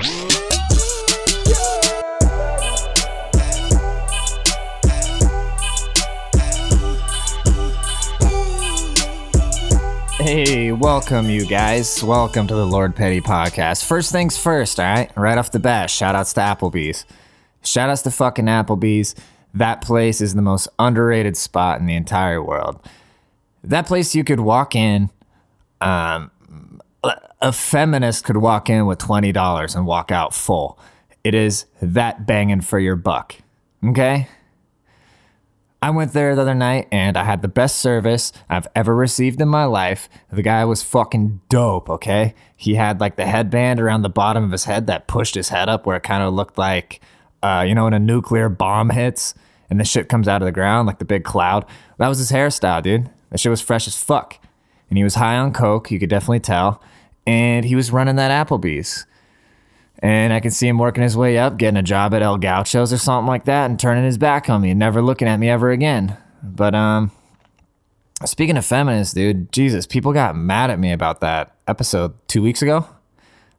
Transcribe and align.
Hey, 0.00 0.04
welcome, 10.70 11.28
you 11.28 11.44
guys. 11.46 12.00
Welcome 12.04 12.46
to 12.46 12.54
the 12.54 12.64
Lord 12.64 12.94
Petty 12.94 13.20
podcast. 13.20 13.84
First 13.84 14.12
things 14.12 14.38
first, 14.38 14.78
all 14.78 14.86
right? 14.86 15.10
Right 15.16 15.36
off 15.36 15.50
the 15.50 15.58
bat, 15.58 15.90
shout 15.90 16.14
outs 16.14 16.32
to 16.34 16.42
Applebee's. 16.42 17.04
Shout 17.64 17.90
outs 17.90 18.02
to 18.02 18.12
fucking 18.12 18.44
Applebee's. 18.44 19.16
That 19.52 19.82
place 19.82 20.20
is 20.20 20.36
the 20.36 20.42
most 20.42 20.68
underrated 20.78 21.36
spot 21.36 21.80
in 21.80 21.86
the 21.86 21.96
entire 21.96 22.40
world. 22.40 22.80
That 23.64 23.86
place 23.86 24.14
you 24.14 24.22
could 24.22 24.38
walk 24.38 24.76
in, 24.76 25.10
um, 25.80 26.30
a 27.40 27.52
feminist 27.52 28.24
could 28.24 28.38
walk 28.38 28.68
in 28.68 28.86
with 28.86 28.98
$20 28.98 29.76
and 29.76 29.86
walk 29.86 30.10
out 30.10 30.34
full. 30.34 30.78
It 31.24 31.34
is 31.34 31.66
that 31.80 32.26
banging 32.26 32.60
for 32.60 32.78
your 32.78 32.96
buck. 32.96 33.36
Okay? 33.84 34.28
I 35.80 35.90
went 35.90 36.12
there 36.12 36.34
the 36.34 36.42
other 36.42 36.54
night 36.54 36.88
and 36.90 37.16
I 37.16 37.22
had 37.22 37.40
the 37.40 37.48
best 37.48 37.78
service 37.78 38.32
I've 38.48 38.66
ever 38.74 38.96
received 38.96 39.40
in 39.40 39.48
my 39.48 39.64
life. 39.64 40.08
The 40.32 40.42
guy 40.42 40.64
was 40.64 40.82
fucking 40.82 41.40
dope, 41.48 41.88
okay? 41.88 42.34
He 42.56 42.74
had 42.74 43.00
like 43.00 43.14
the 43.14 43.26
headband 43.26 43.78
around 43.78 44.02
the 44.02 44.08
bottom 44.08 44.42
of 44.42 44.50
his 44.50 44.64
head 44.64 44.88
that 44.88 45.06
pushed 45.06 45.36
his 45.36 45.50
head 45.50 45.68
up 45.68 45.86
where 45.86 45.96
it 45.96 46.02
kind 46.02 46.24
of 46.24 46.34
looked 46.34 46.58
like, 46.58 47.00
uh, 47.44 47.64
you 47.66 47.76
know, 47.76 47.84
when 47.84 47.94
a 47.94 48.00
nuclear 48.00 48.48
bomb 48.48 48.90
hits 48.90 49.34
and 49.70 49.78
the 49.78 49.84
shit 49.84 50.08
comes 50.08 50.26
out 50.26 50.42
of 50.42 50.46
the 50.46 50.52
ground, 50.52 50.88
like 50.88 50.98
the 50.98 51.04
big 51.04 51.22
cloud. 51.22 51.64
That 51.98 52.08
was 52.08 52.18
his 52.18 52.32
hairstyle, 52.32 52.82
dude. 52.82 53.08
That 53.30 53.38
shit 53.38 53.50
was 53.50 53.60
fresh 53.60 53.86
as 53.86 54.02
fuck. 54.02 54.40
And 54.88 54.98
he 54.98 55.04
was 55.04 55.16
high 55.16 55.36
on 55.36 55.52
coke, 55.52 55.90
you 55.90 55.98
could 55.98 56.10
definitely 56.10 56.40
tell. 56.40 56.82
And 57.26 57.64
he 57.64 57.74
was 57.74 57.92
running 57.92 58.16
that 58.16 58.46
Applebee's. 58.46 59.06
And 60.00 60.32
I 60.32 60.40
can 60.40 60.50
see 60.50 60.68
him 60.68 60.78
working 60.78 61.02
his 61.02 61.16
way 61.16 61.38
up, 61.38 61.56
getting 61.56 61.76
a 61.76 61.82
job 61.82 62.14
at 62.14 62.22
El 62.22 62.38
Gaucho's 62.38 62.92
or 62.92 62.98
something 62.98 63.26
like 63.26 63.44
that, 63.46 63.68
and 63.68 63.78
turning 63.78 64.04
his 64.04 64.16
back 64.16 64.48
on 64.48 64.62
me 64.62 64.70
and 64.70 64.78
never 64.78 65.02
looking 65.02 65.28
at 65.28 65.38
me 65.38 65.48
ever 65.48 65.70
again. 65.70 66.16
But 66.42 66.74
um, 66.74 67.10
speaking 68.24 68.56
of 68.56 68.64
feminists, 68.64 69.12
dude, 69.12 69.52
Jesus, 69.52 69.86
people 69.86 70.12
got 70.12 70.36
mad 70.36 70.70
at 70.70 70.78
me 70.78 70.92
about 70.92 71.20
that 71.20 71.56
episode 71.66 72.14
two 72.28 72.42
weeks 72.42 72.62
ago. 72.62 72.86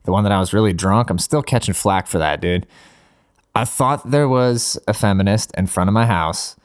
The 0.04 0.12
one 0.12 0.24
that 0.24 0.32
I 0.32 0.40
was 0.40 0.54
really 0.54 0.74
drunk. 0.74 1.10
I'm 1.10 1.20
still 1.20 1.44
catching 1.44 1.74
flack 1.74 2.08
for 2.08 2.20
that, 2.20 2.40
dude. 2.40 2.66
I 3.54 3.66
thought 3.66 4.10
there 4.10 4.30
was 4.30 4.80
a 4.88 4.94
feminist 4.94 5.52
in 5.58 5.68
front 5.68 5.90
of 5.90 5.94
my 5.94 6.06
house, 6.06 6.56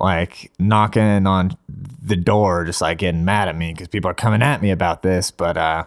like 0.00 0.50
knocking 0.58 1.26
on 1.26 1.56
the 2.02 2.16
door, 2.16 2.64
just 2.64 2.80
like 2.80 2.98
getting 2.98 3.24
mad 3.24 3.48
at 3.48 3.56
me 3.56 3.72
because 3.72 3.88
people 3.88 4.10
are 4.10 4.14
coming 4.14 4.42
at 4.42 4.62
me 4.62 4.70
about 4.70 5.02
this. 5.02 5.30
But 5.30 5.56
uh, 5.56 5.84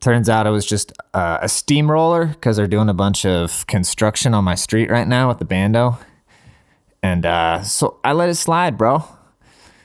Turns 0.00 0.28
out 0.28 0.46
it 0.46 0.50
was 0.50 0.66
just 0.66 0.92
uh, 1.14 1.38
a 1.42 1.48
steamroller 1.48 2.26
because 2.26 2.56
they're 2.56 2.66
doing 2.66 2.88
a 2.88 2.94
bunch 2.94 3.24
of 3.24 3.66
construction 3.66 4.34
on 4.34 4.44
my 4.44 4.54
street 4.54 4.90
right 4.90 5.08
now 5.08 5.28
with 5.28 5.38
the 5.38 5.44
bando. 5.44 5.98
And 7.02 7.24
uh, 7.24 7.62
so 7.62 7.98
I 8.04 8.12
let 8.12 8.28
it 8.28 8.34
slide, 8.34 8.76
bro. 8.76 9.04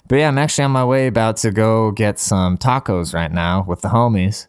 But 0.07 0.17
yeah, 0.17 0.27
I'm 0.27 0.37
actually 0.37 0.65
on 0.65 0.71
my 0.71 0.83
way 0.83 1.07
about 1.07 1.37
to 1.37 1.51
go 1.51 1.91
get 1.91 2.19
some 2.19 2.57
tacos 2.57 3.13
right 3.13 3.31
now 3.31 3.63
with 3.67 3.81
the 3.81 3.89
homies. 3.89 4.47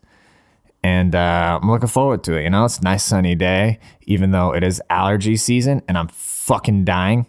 And 0.82 1.14
uh, 1.14 1.60
I'm 1.62 1.70
looking 1.70 1.88
forward 1.88 2.24
to 2.24 2.34
it. 2.34 2.42
You 2.42 2.50
know, 2.50 2.64
it's 2.64 2.78
a 2.78 2.82
nice 2.82 3.04
sunny 3.04 3.36
day, 3.36 3.78
even 4.02 4.32
though 4.32 4.52
it 4.52 4.64
is 4.64 4.82
allergy 4.90 5.36
season 5.36 5.82
and 5.86 5.96
I'm 5.96 6.08
fucking 6.08 6.84
dying. 6.84 7.26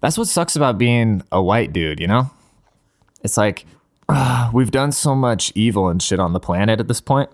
That's 0.00 0.18
what 0.18 0.28
sucks 0.28 0.56
about 0.56 0.78
being 0.78 1.22
a 1.32 1.42
white 1.42 1.72
dude, 1.72 2.00
you 2.00 2.06
know? 2.06 2.30
It's 3.22 3.36
like 3.36 3.66
uh, 4.08 4.50
we've 4.52 4.70
done 4.70 4.92
so 4.92 5.14
much 5.14 5.52
evil 5.54 5.88
and 5.88 6.02
shit 6.02 6.20
on 6.20 6.32
the 6.32 6.40
planet 6.40 6.80
at 6.80 6.88
this 6.88 7.00
point. 7.00 7.30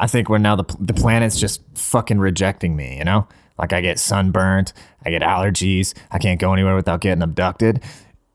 I 0.00 0.06
think 0.06 0.28
we're 0.28 0.38
now 0.38 0.56
the 0.56 0.64
the 0.78 0.94
planet's 0.94 1.38
just 1.38 1.60
fucking 1.74 2.18
rejecting 2.18 2.76
me. 2.76 2.96
You 2.98 3.04
know, 3.04 3.28
like 3.58 3.72
I 3.72 3.80
get 3.80 3.98
sunburned, 3.98 4.72
I 5.04 5.10
get 5.10 5.22
allergies, 5.22 5.94
I 6.10 6.18
can't 6.18 6.40
go 6.40 6.52
anywhere 6.52 6.76
without 6.76 7.00
getting 7.00 7.22
abducted. 7.22 7.82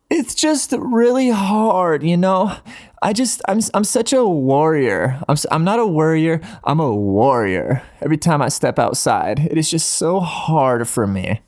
It's 0.10 0.36
just 0.36 0.74
really 0.78 1.30
hard, 1.30 2.04
you 2.04 2.18
know. 2.18 2.56
I 3.02 3.14
just 3.14 3.42
I'm 3.48 3.62
I'm 3.74 3.84
such 3.84 4.14
a 4.14 4.26
warrior. 4.26 5.20
I'm 5.28 5.38
I'm 5.50 5.64
not 5.64 5.80
a 5.80 5.88
warrior. 5.88 6.42
I'm 6.64 6.80
a 6.80 6.94
warrior. 6.94 7.82
Every 8.02 8.18
time 8.18 8.42
I 8.42 8.50
step 8.50 8.78
outside, 8.78 9.40
it 9.40 9.58
is 9.58 9.72
just 9.72 9.90
so 9.90 10.20
hard 10.20 10.88
for 10.88 11.08
me. 11.08 11.42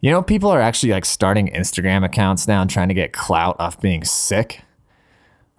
You 0.00 0.10
know, 0.10 0.22
people 0.22 0.50
are 0.50 0.60
actually 0.60 0.92
like 0.92 1.04
starting 1.04 1.48
Instagram 1.48 2.04
accounts 2.04 2.48
now 2.48 2.62
and 2.62 2.70
trying 2.70 2.88
to 2.88 2.94
get 2.94 3.12
clout 3.12 3.56
off 3.58 3.80
being 3.80 4.04
sick 4.04 4.62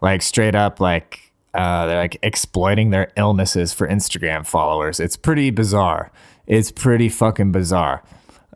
like 0.02 0.22
straight 0.22 0.56
up 0.56 0.80
like 0.80 1.32
uh, 1.54 1.86
they're 1.86 1.98
like 1.98 2.18
exploiting 2.24 2.90
their 2.90 3.12
illnesses 3.18 3.74
for 3.74 3.88
Instagram 3.88 4.46
followers. 4.46 5.00
It's 5.00 5.18
pretty 5.18 5.50
bizarre. 5.52 6.12
It's 6.48 6.72
pretty 6.72 7.10
fucking 7.10 7.52
bizarre. 7.52 8.04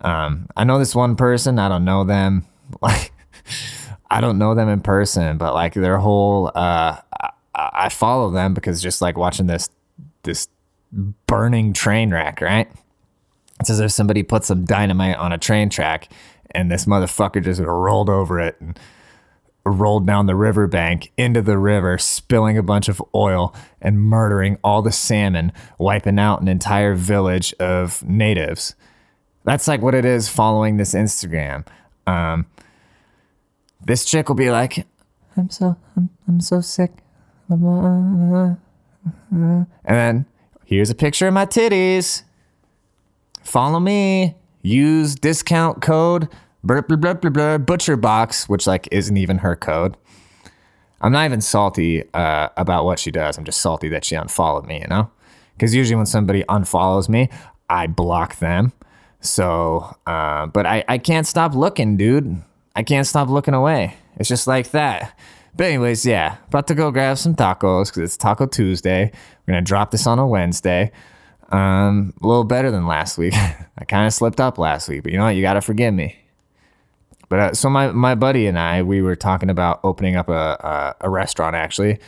Um, 0.01 0.47
I 0.55 0.63
know 0.63 0.79
this 0.79 0.95
one 0.95 1.15
person. 1.15 1.59
I 1.59 1.69
don't 1.69 1.85
know 1.85 2.03
them. 2.03 2.45
Like, 2.81 3.11
I 4.09 4.21
don't 4.21 4.39
know 4.39 4.55
them 4.55 4.69
in 4.69 4.81
person, 4.81 5.37
but 5.37 5.53
like 5.53 5.75
their 5.75 5.99
whole. 5.99 6.47
Uh, 6.55 6.97
I, 7.19 7.29
I 7.53 7.89
follow 7.89 8.31
them 8.31 8.55
because 8.55 8.81
just 8.81 9.03
like 9.03 9.19
watching 9.19 9.45
this 9.45 9.69
this 10.23 10.47
burning 11.27 11.73
train 11.73 12.11
wreck, 12.11 12.41
right? 12.41 12.67
It's 13.59 13.69
as 13.69 13.79
if 13.79 13.91
somebody 13.91 14.23
put 14.23 14.43
some 14.43 14.65
dynamite 14.65 15.17
on 15.17 15.31
a 15.31 15.37
train 15.37 15.69
track 15.69 16.09
and 16.55 16.71
this 16.71 16.85
motherfucker 16.85 17.43
just 17.43 17.61
rolled 17.61 18.09
over 18.09 18.39
it 18.39 18.55
and 18.59 18.79
rolled 19.65 20.05
down 20.07 20.25
the 20.25 20.35
riverbank 20.35 21.11
into 21.17 21.41
the 21.41 21.57
river, 21.57 21.97
spilling 21.97 22.57
a 22.57 22.63
bunch 22.63 22.87
of 22.87 23.01
oil 23.13 23.53
and 23.81 23.99
murdering 23.99 24.57
all 24.63 24.81
the 24.81 24.91
salmon, 24.91 25.51
wiping 25.77 26.19
out 26.19 26.41
an 26.41 26.47
entire 26.47 26.95
village 26.95 27.53
of 27.59 28.03
natives. 28.03 28.75
That's 29.43 29.67
like 29.67 29.81
what 29.81 29.93
it 29.93 30.05
is 30.05 30.29
following 30.29 30.77
this 30.77 30.93
Instagram. 30.93 31.65
Um, 32.07 32.45
this 33.83 34.05
chick 34.05 34.29
will 34.29 34.35
be 34.35 34.49
like, 34.49 34.87
"I'm 35.35 35.49
so, 35.49 35.75
I'm, 35.95 36.09
I'm 36.27 36.39
so 36.39 36.61
sick," 36.61 36.91
and 37.49 38.57
then 39.85 40.25
here's 40.65 40.89
a 40.89 40.95
picture 40.95 41.27
of 41.27 41.33
my 41.33 41.45
titties. 41.45 42.23
Follow 43.45 43.79
me. 43.79 44.35
Use 44.61 45.15
discount 45.15 45.81
code 45.81 46.27
blah, 46.65 46.81
blah, 46.81 46.97
blah, 46.97 47.13
blah, 47.13 47.29
blah, 47.29 47.57
butcher 47.59 47.95
box, 47.95 48.49
which 48.49 48.67
like 48.67 48.89
isn't 48.91 49.15
even 49.15 49.37
her 49.37 49.55
code. 49.55 49.95
I'm 51.01 51.11
not 51.11 51.25
even 51.25 51.41
salty 51.41 52.03
uh, 52.13 52.49
about 52.57 52.85
what 52.85 52.99
she 52.99 53.11
does. 53.11 53.37
I'm 53.37 53.45
just 53.45 53.61
salty 53.61 53.87
that 53.89 54.03
she 54.03 54.15
unfollowed 54.15 54.65
me, 54.65 54.81
you 54.81 54.87
know? 54.87 55.11
Because 55.55 55.75
usually 55.75 55.95
when 55.95 56.07
somebody 56.07 56.43
unfollows 56.49 57.07
me, 57.07 57.29
I 57.69 57.87
block 57.87 58.37
them. 58.39 58.73
So, 59.19 59.95
uh, 60.07 60.47
but 60.47 60.65
I, 60.65 60.83
I 60.87 60.97
can't 60.97 61.27
stop 61.27 61.53
looking, 61.53 61.97
dude. 61.97 62.41
I 62.75 62.83
can't 62.83 63.07
stop 63.07 63.29
looking 63.29 63.53
away. 63.53 63.95
It's 64.17 64.29
just 64.29 64.47
like 64.47 64.71
that. 64.71 65.17
But 65.55 65.67
anyways, 65.67 66.05
yeah, 66.05 66.37
about 66.47 66.67
to 66.67 66.75
go 66.75 66.91
grab 66.91 67.17
some 67.17 67.35
tacos 67.35 67.87
because 67.87 68.03
it's 68.03 68.17
Taco 68.17 68.45
Tuesday. 68.45 69.11
We're 69.45 69.53
gonna 69.53 69.61
drop 69.61 69.91
this 69.91 70.05
on 70.05 70.19
a 70.19 70.27
Wednesday. 70.27 70.91
Um, 71.49 72.13
a 72.21 72.27
little 72.27 72.43
better 72.43 72.71
than 72.71 72.87
last 72.87 73.17
week. 73.17 73.33
I 73.77 73.85
kind 73.87 74.07
of 74.07 74.13
slipped 74.13 74.39
up 74.39 74.57
last 74.57 74.89
week, 74.89 75.03
but 75.03 75.11
you 75.11 75.17
know 75.17 75.25
what? 75.25 75.35
You 75.35 75.41
gotta 75.41 75.61
forgive 75.61 75.93
me. 75.93 76.17
But 77.29 77.39
uh, 77.39 77.53
so 77.53 77.69
my 77.69 77.91
my 77.91 78.15
buddy 78.15 78.47
and 78.47 78.57
I, 78.57 78.83
we 78.83 79.01
were 79.01 79.15
talking 79.15 79.49
about 79.49 79.79
opening 79.83 80.15
up 80.15 80.29
a 80.29 80.95
a, 81.01 81.07
a 81.07 81.09
restaurant 81.09 81.55
actually, 81.55 81.99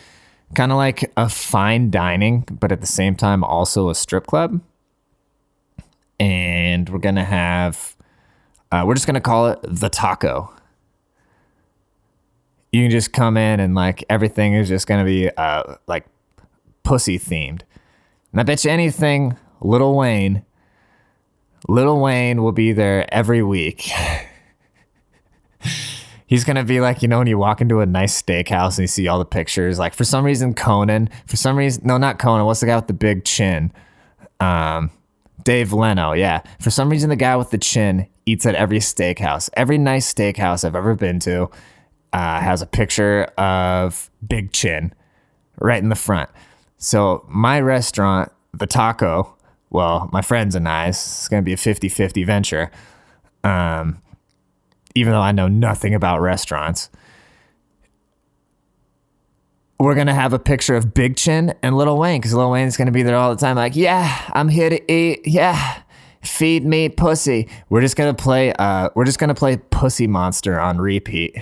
kind 0.55 0.71
of 0.71 0.77
like 0.77 1.11
a 1.17 1.29
fine 1.29 1.89
dining, 1.89 2.45
but 2.59 2.71
at 2.71 2.81
the 2.81 2.87
same 2.87 3.15
time 3.15 3.43
also 3.43 3.89
a 3.89 3.95
strip 3.95 4.27
club. 4.27 4.61
And 6.19 6.89
we're 6.89 6.99
gonna 6.99 7.25
have, 7.25 7.95
uh, 8.71 8.83
we're 8.87 8.95
just 8.95 9.05
gonna 9.05 9.21
call 9.21 9.47
it 9.47 9.59
the 9.63 9.89
taco. 9.89 10.51
You 12.71 12.83
can 12.83 12.91
just 12.91 13.13
come 13.13 13.37
in 13.37 13.59
and 13.59 13.75
like 13.75 14.03
everything 14.09 14.53
is 14.53 14.67
just 14.67 14.87
gonna 14.87 15.05
be 15.05 15.29
uh, 15.29 15.75
like 15.87 16.05
pussy 16.83 17.19
themed. 17.19 17.61
And 18.37 18.41
I 18.41 18.43
bet 18.43 18.63
you 18.63 18.69
anything, 18.69 19.35
Little 19.61 19.97
Wayne, 19.97 20.45
Little 21.67 21.99
Wayne 21.99 22.43
will 22.43 22.51
be 22.51 22.71
there 22.71 23.11
every 23.11 23.41
week. 23.41 23.89
he's 26.27 26.43
gonna 26.43 26.63
be 26.63 26.79
like, 26.79 27.01
you 27.01 27.07
know, 27.07 27.17
when 27.17 27.25
you 27.25 27.39
walk 27.39 27.61
into 27.61 27.79
a 27.79 27.87
nice 27.87 28.21
steakhouse 28.21 28.77
and 28.77 28.83
you 28.83 28.87
see 28.87 29.07
all 29.07 29.17
the 29.17 29.25
pictures, 29.25 29.79
like 29.79 29.95
for 29.95 30.03
some 30.03 30.23
reason 30.23 30.53
Conan, 30.53 31.09
for 31.25 31.35
some 31.35 31.57
reason, 31.57 31.81
no, 31.83 31.97
not 31.97 32.19
Conan. 32.19 32.45
What's 32.45 32.59
the 32.59 32.67
guy 32.67 32.75
with 32.75 32.85
the 32.85 32.93
big 32.93 33.25
chin? 33.25 33.73
Um, 34.39 34.91
Dave 35.43 35.73
Leno. 35.73 36.11
Yeah, 36.11 36.43
for 36.61 36.69
some 36.69 36.91
reason 36.91 37.09
the 37.09 37.15
guy 37.15 37.35
with 37.37 37.49
the 37.49 37.57
chin 37.57 38.05
eats 38.27 38.45
at 38.45 38.53
every 38.53 38.77
steakhouse. 38.77 39.49
Every 39.53 39.79
nice 39.79 40.13
steakhouse 40.13 40.63
I've 40.63 40.75
ever 40.75 40.93
been 40.93 41.19
to 41.21 41.49
uh, 42.13 42.39
has 42.39 42.61
a 42.61 42.67
picture 42.67 43.23
of 43.39 44.11
Big 44.27 44.51
Chin 44.51 44.93
right 45.59 45.81
in 45.81 45.89
the 45.89 45.95
front. 45.95 46.29
So 46.77 47.25
my 47.27 47.59
restaurant, 47.59 48.31
the 48.53 48.67
Taco, 48.67 49.35
well, 49.69 50.09
my 50.13 50.21
friends 50.21 50.55
and 50.55 50.67
I, 50.67 50.87
it's 50.87 51.27
gonna 51.27 51.41
be 51.41 51.53
a 51.53 51.57
50-50 51.57 52.25
venture. 52.25 52.71
Um, 53.43 54.01
even 54.95 55.13
though 55.13 55.21
I 55.21 55.31
know 55.31 55.47
nothing 55.47 55.93
about 55.93 56.21
restaurants. 56.21 56.89
we're 59.79 59.95
gonna 59.95 60.13
have 60.13 60.33
a 60.33 60.39
picture 60.39 60.75
of 60.75 60.93
Big 60.93 61.15
Chin 61.15 61.53
and 61.61 61.77
Little 61.77 61.97
Wayne 61.97 62.19
because 62.19 62.33
Lil 62.33 62.49
Wayne's 62.49 62.77
gonna 62.77 62.91
be 62.91 63.03
there 63.03 63.15
all 63.15 63.33
the 63.33 63.39
time. 63.39 63.55
Like, 63.55 63.75
yeah, 63.75 64.29
I'm 64.33 64.49
here 64.49 64.69
to 64.69 64.91
eat. 64.91 65.21
Yeah, 65.25 65.81
feed 66.21 66.65
me 66.65 66.89
pussy. 66.89 67.47
We're 67.69 67.81
just 67.81 67.95
gonna 67.95 68.13
play. 68.13 68.53
Uh, 68.53 68.89
we're 68.95 69.05
just 69.05 69.19
gonna 69.19 69.35
play 69.35 69.57
Pussy 69.57 70.07
Monster 70.07 70.59
on 70.59 70.79
repeat. 70.79 71.35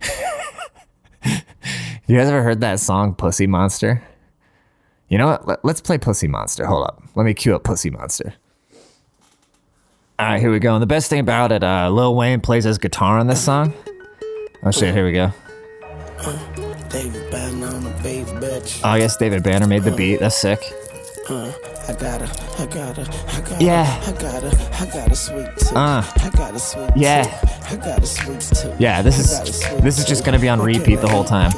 you 1.24 2.16
guys 2.16 2.28
ever 2.28 2.42
heard 2.42 2.60
that 2.60 2.78
song, 2.78 3.14
Pussy 3.14 3.46
Monster? 3.46 4.02
You 5.12 5.18
know 5.18 5.26
what? 5.26 5.46
Let, 5.46 5.62
let's 5.62 5.82
play 5.82 5.98
Pussy 5.98 6.26
Monster. 6.26 6.64
Hold 6.64 6.86
up. 6.86 7.02
Let 7.16 7.24
me 7.24 7.34
cue 7.34 7.54
up 7.54 7.64
Pussy 7.64 7.90
Monster. 7.90 8.32
All 10.18 10.26
right, 10.26 10.40
here 10.40 10.50
we 10.50 10.58
go. 10.58 10.72
And 10.74 10.80
the 10.80 10.86
best 10.86 11.10
thing 11.10 11.20
about 11.20 11.52
it, 11.52 11.62
uh, 11.62 11.90
Lil 11.90 12.16
Wayne 12.16 12.40
plays 12.40 12.64
his 12.64 12.78
guitar 12.78 13.18
on 13.18 13.26
this 13.26 13.44
song. 13.44 13.74
Oh 14.62 14.70
shit, 14.70 14.94
here 14.94 15.04
we 15.04 15.12
go. 15.12 15.30
David 16.88 17.30
Banner 17.30 17.66
on 17.66 17.84
the 17.84 17.90
bass, 18.02 18.30
bitch. 18.30 18.80
Oh, 18.82 18.88
I 18.88 19.00
guess 19.00 19.18
David 19.18 19.42
Banner 19.42 19.66
made 19.66 19.82
the 19.82 19.90
beat. 19.92 20.20
That's 20.20 20.34
sick. 20.34 20.62
Uh, 21.28 21.52
I 21.88 21.92
got 21.92 22.22
a, 22.22 22.62
I 22.62 22.66
got 22.66 22.96
a, 22.96 23.02
I 23.02 23.40
got 23.42 23.60
a, 23.60 23.64
Yeah. 23.64 24.02
I 24.06 24.12
got 24.12 24.42
a, 24.44 24.80
I 24.80 24.86
got 24.86 25.12
a 25.12 25.14
sweet 25.16 25.46
tooth. 25.58 25.76
Uh. 25.76 26.02
I 26.22 26.30
got 26.30 26.54
a 26.54 26.58
sweet 26.58 26.90
Yeah. 26.96 27.24
I 27.68 27.76
got 27.76 28.02
a 28.02 28.06
sweet 28.06 28.40
tooth. 28.40 28.80
Yeah, 28.80 29.02
this 29.02 29.18
is- 29.18 29.34
I 29.34 29.38
got 29.40 29.48
a 29.48 29.52
sweet 29.52 29.82
this 29.82 29.98
is 29.98 30.06
just 30.06 30.24
gonna 30.24 30.38
be 30.38 30.48
on 30.48 30.58
repeat 30.62 31.02
the 31.02 31.08
whole 31.08 31.24
time. 31.24 31.50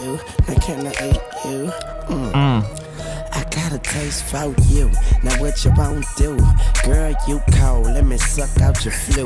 For 4.11 4.55
you. 4.69 4.91
Now 5.23 5.41
what 5.41 5.65
you 5.65 5.73
won't 5.77 6.05
do? 6.17 6.37
Girl, 6.85 7.15
you 7.27 7.41
cold. 7.53 7.87
Let 7.87 8.05
me 8.05 8.19
suck 8.19 8.61
out 8.61 8.85
your 8.85 8.93
flu. 8.93 9.25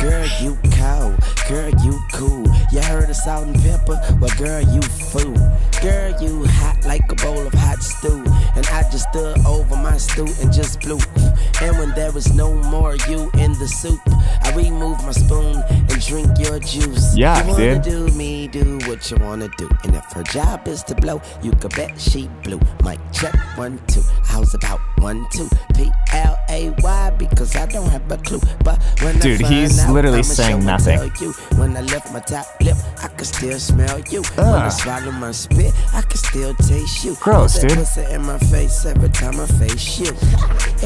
Girl, 0.00 0.26
you 0.40 0.56
cold. 0.78 1.16
Girl, 1.48 1.70
you 1.82 2.00
cool. 2.12 2.46
You 2.70 2.80
heard 2.82 3.10
of 3.10 3.16
salt 3.16 3.48
and 3.48 3.56
pepper? 3.56 4.00
Well, 4.20 4.30
girl, 4.38 4.60
you 4.60 4.82
fool. 4.82 5.34
Girl, 5.82 6.14
you 6.22 6.44
hot 6.46 6.84
like 6.84 7.10
a 7.10 7.14
bowl 7.16 7.46
of 7.46 7.52
hot 7.54 7.82
stew. 7.82 8.22
And 8.54 8.66
I 8.68 8.82
just 8.90 9.08
stood 9.10 9.44
over 9.46 9.76
my 9.76 9.96
stew 9.96 10.28
and 10.40 10.52
just 10.52 10.80
blew. 10.80 10.98
And 11.60 11.78
when 11.78 11.90
there 11.94 12.12
was 12.12 12.32
no 12.32 12.54
more 12.54 12.96
you 13.08 13.30
in 13.34 13.52
the 13.58 13.66
soup, 13.68 14.00
I 14.42 14.52
remove 14.54 15.02
my 15.04 15.12
spoon 15.12 15.62
and 15.68 16.00
drink 16.06 16.38
your 16.38 16.58
juice. 16.60 17.16
Yeah, 17.16 17.42
you 17.42 17.52
wanna 17.52 17.82
dude. 17.82 18.10
do 18.10 18.16
me, 18.16 18.39
do 18.50 18.78
what 18.86 19.10
you 19.10 19.16
wanna 19.18 19.48
do. 19.56 19.68
And 19.84 19.94
if 19.94 20.04
her 20.12 20.22
job 20.22 20.66
is 20.66 20.82
to 20.84 20.94
blow, 20.94 21.20
you 21.42 21.52
could 21.52 21.74
bet 21.74 22.00
she 22.00 22.28
blew. 22.42 22.60
Mic 22.84 22.98
check 23.12 23.34
one, 23.56 23.80
two. 23.86 24.02
How's 24.24 24.54
about 24.54 24.80
one, 24.98 25.26
two? 25.32 25.48
P 25.74 25.90
L 26.12 26.38
A 26.48 26.70
Y 26.82 27.10
because 27.18 27.56
I 27.56 27.66
don't 27.66 27.88
have 27.88 28.10
a 28.10 28.16
clue. 28.18 28.40
But 28.64 28.82
when 29.02 29.18
Dude, 29.18 29.42
I 29.44 29.48
he's 29.48 29.78
out, 29.80 29.94
literally 29.94 30.18
I'ma 30.18 30.22
saying 30.22 30.64
nothing. 30.64 31.10
You. 31.20 31.32
When 31.56 31.76
I 31.76 31.82
lift 31.82 32.12
my 32.12 32.20
top 32.20 32.46
lip, 32.60 32.76
I 33.02 33.08
can 33.08 33.24
still 33.24 33.58
smell 33.58 34.00
you. 34.10 34.22
When 34.34 34.46
I 34.46 34.66
ah. 34.66 34.68
swallow 34.68 35.12
my 35.12 35.32
spit, 35.32 35.72
I 35.92 36.02
can 36.02 36.16
still 36.16 36.54
taste 36.54 37.04
you. 37.04 37.16
Gross, 37.20 37.58
dude. 37.58 37.72
in 38.10 38.22
my 38.22 38.38
face 38.38 38.84
every 38.86 39.10
time 39.10 39.38
I 39.40 39.46
face 39.46 39.98
you. 40.00 40.12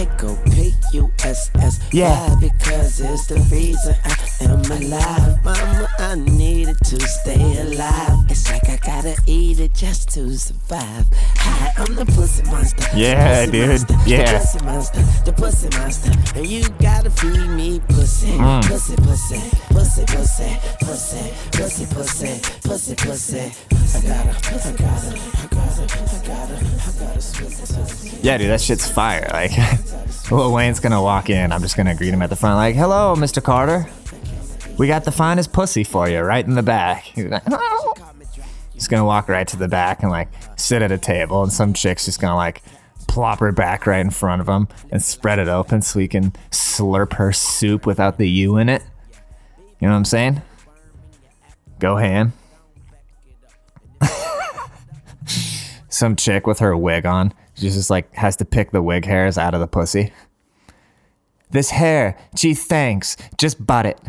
It 0.01 0.09
go 0.19 0.37
P 0.47 0.75
U 0.93 1.11
S 1.25 1.51
S. 1.57 1.81
Yeah. 1.93 2.35
Because 2.41 3.01
it's 3.01 3.27
the 3.27 3.37
reason 3.51 3.95
I 4.05 4.45
am 4.45 4.61
alive. 4.61 5.45
Mama, 5.45 5.89
I 5.99 6.15
needed 6.17 6.79
to 6.85 7.01
stay 7.01 7.54
alive. 7.57 8.19
It's 8.29 8.51
like 8.51 8.69
I 8.69 8.77
gotta 8.85 9.17
eat 9.27 9.61
it 9.61 9.75
just 9.75 10.11
to 10.11 10.37
survive. 10.37 11.07
Hi, 11.37 11.73
I'm 11.77 11.95
the 11.95 12.05
pussy 12.07 12.43
monster. 12.51 12.87
Yeah, 12.97 13.47
dude. 13.47 13.69
monster, 13.69 13.97
Yeah. 14.07 14.33
The 14.33 14.39
pussy 14.39 14.65
monster. 14.65 15.03
The 15.25 15.33
pussy 15.33 15.69
monster. 15.79 16.39
And 16.39 16.47
you 16.47 16.69
gotta 16.81 17.11
feed 17.11 17.49
me 17.51 17.81
pussy. 17.89 18.29
Mm. 18.39 18.63
Pussy, 18.69 18.97
pussy. 18.97 19.41
Pussy, 19.71 20.05
pussy. 20.07 20.57
Pussy. 20.81 21.31
Pussy, 21.53 21.87
pussy. 21.87 22.41
Pussy, 22.69 22.95
pussy. 22.95 23.41
I 23.41 24.01
gotta, 24.01 24.31
I 24.31 24.73
gotta, 24.73 24.75
I 24.75 25.47
gotta, 25.51 25.83
I 25.85 26.27
gotta, 26.27 26.55
I 26.55 26.93
gotta 26.99 27.15
pussy. 27.15 28.19
Yeah, 28.23 28.39
dude, 28.39 28.51
that 28.51 28.61
shit's 28.61 28.89
fire. 28.89 29.29
Like, 29.33 29.53
Lil 30.31 30.53
Wayne's 30.53 30.81
gonna 30.81 31.03
walk 31.03 31.29
in. 31.31 31.53
I'm 31.53 31.61
just 31.61 31.77
gonna 31.77 31.95
greet 31.95 32.13
him 32.15 32.23
at 32.23 32.31
the 32.31 32.37
front, 32.37 32.57
like, 32.57 32.75
"Hello, 32.75 33.15
Mr. 33.17 33.43
Carter. 33.43 33.87
We 34.77 34.87
got 34.89 35.05
the 35.05 35.13
finest 35.13 35.53
pussy 35.53 35.85
for 35.85 36.09
you, 36.09 36.21
right 36.21 36.45
in 36.45 36.55
the 36.55 36.63
back." 36.63 37.05
He's 37.05 37.27
like, 37.27 37.43
"Oh." 37.51 37.95
He's 38.73 38.89
gonna 38.89 39.05
walk 39.05 39.29
right 39.29 39.47
to 39.49 39.57
the 39.57 39.69
back 39.69 40.03
and 40.03 40.11
like 40.11 40.29
sit 40.57 40.83
at 40.83 40.91
a 40.91 40.99
table, 40.99 41.43
and 41.43 41.53
some 41.53 41.73
chick's 41.73 42.05
just 42.07 42.21
gonna 42.21 42.37
like 42.37 42.63
plop 43.07 43.39
her 43.39 43.53
back 43.53 43.87
right 43.87 44.01
in 44.01 44.11
front 44.11 44.41
of 44.43 44.49
him 44.49 44.67
and 44.91 45.03
spread 45.03 45.39
it 45.39 45.47
open 45.47 45.81
so 45.81 46.01
he 46.01 46.09
can 46.09 46.33
slurp 46.51 47.15
her 47.15 47.33
soup 47.33 47.87
without 47.87 48.19
the 48.19 48.29
U 48.29 48.57
in 48.57 48.69
it. 48.69 48.83
You 49.81 49.87
know 49.87 49.93
what 49.93 49.99
I'm 49.99 50.05
saying? 50.05 50.43
Go 51.79 51.97
ham. 51.97 52.33
some 55.89 56.17
chick 56.17 56.47
with 56.47 56.59
her 56.59 56.77
wig 56.77 57.07
on. 57.07 57.33
She 57.55 57.71
just 57.71 57.91
like 57.91 58.13
has 58.15 58.37
to 58.37 58.45
pick 58.45 58.73
the 58.73 58.83
wig 58.83 59.05
hairs 59.05 59.39
out 59.39 59.55
of 59.55 59.61
the 59.61 59.69
pussy. 59.69 60.13
This 61.51 61.71
hair, 61.71 62.19
gee, 62.35 62.55
thanks. 62.55 63.17
Just 63.39 63.65
butt 63.65 63.87
it. 63.87 64.01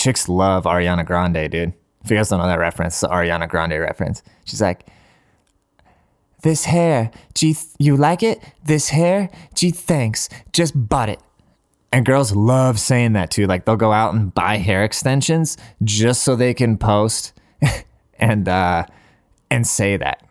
Chicks 0.00 0.30
love 0.30 0.64
Ariana 0.64 1.04
Grande, 1.04 1.50
dude. 1.50 1.74
If 2.02 2.10
you 2.10 2.16
guys 2.16 2.30
don't 2.30 2.38
know 2.38 2.46
that 2.46 2.58
reference, 2.58 2.94
it's 2.94 3.00
the 3.02 3.08
Ariana 3.08 3.46
Grande 3.46 3.78
reference. 3.78 4.22
She's 4.46 4.62
like, 4.62 4.86
this 6.42 6.64
hair, 6.64 7.10
gee, 7.34 7.54
you 7.78 7.98
like 7.98 8.22
it? 8.22 8.42
This 8.64 8.88
hair, 8.88 9.28
gee, 9.54 9.70
thanks. 9.70 10.30
Just 10.54 10.72
bought 10.74 11.10
it. 11.10 11.20
And 11.92 12.06
girls 12.06 12.34
love 12.34 12.80
saying 12.80 13.12
that 13.12 13.30
too. 13.30 13.46
Like 13.46 13.66
they'll 13.66 13.76
go 13.76 13.92
out 13.92 14.14
and 14.14 14.32
buy 14.32 14.56
hair 14.56 14.84
extensions 14.84 15.58
just 15.84 16.22
so 16.22 16.34
they 16.34 16.54
can 16.54 16.78
post 16.78 17.34
and 18.18 18.48
uh, 18.48 18.86
and 19.50 19.66
say 19.66 19.98
that. 19.98 20.22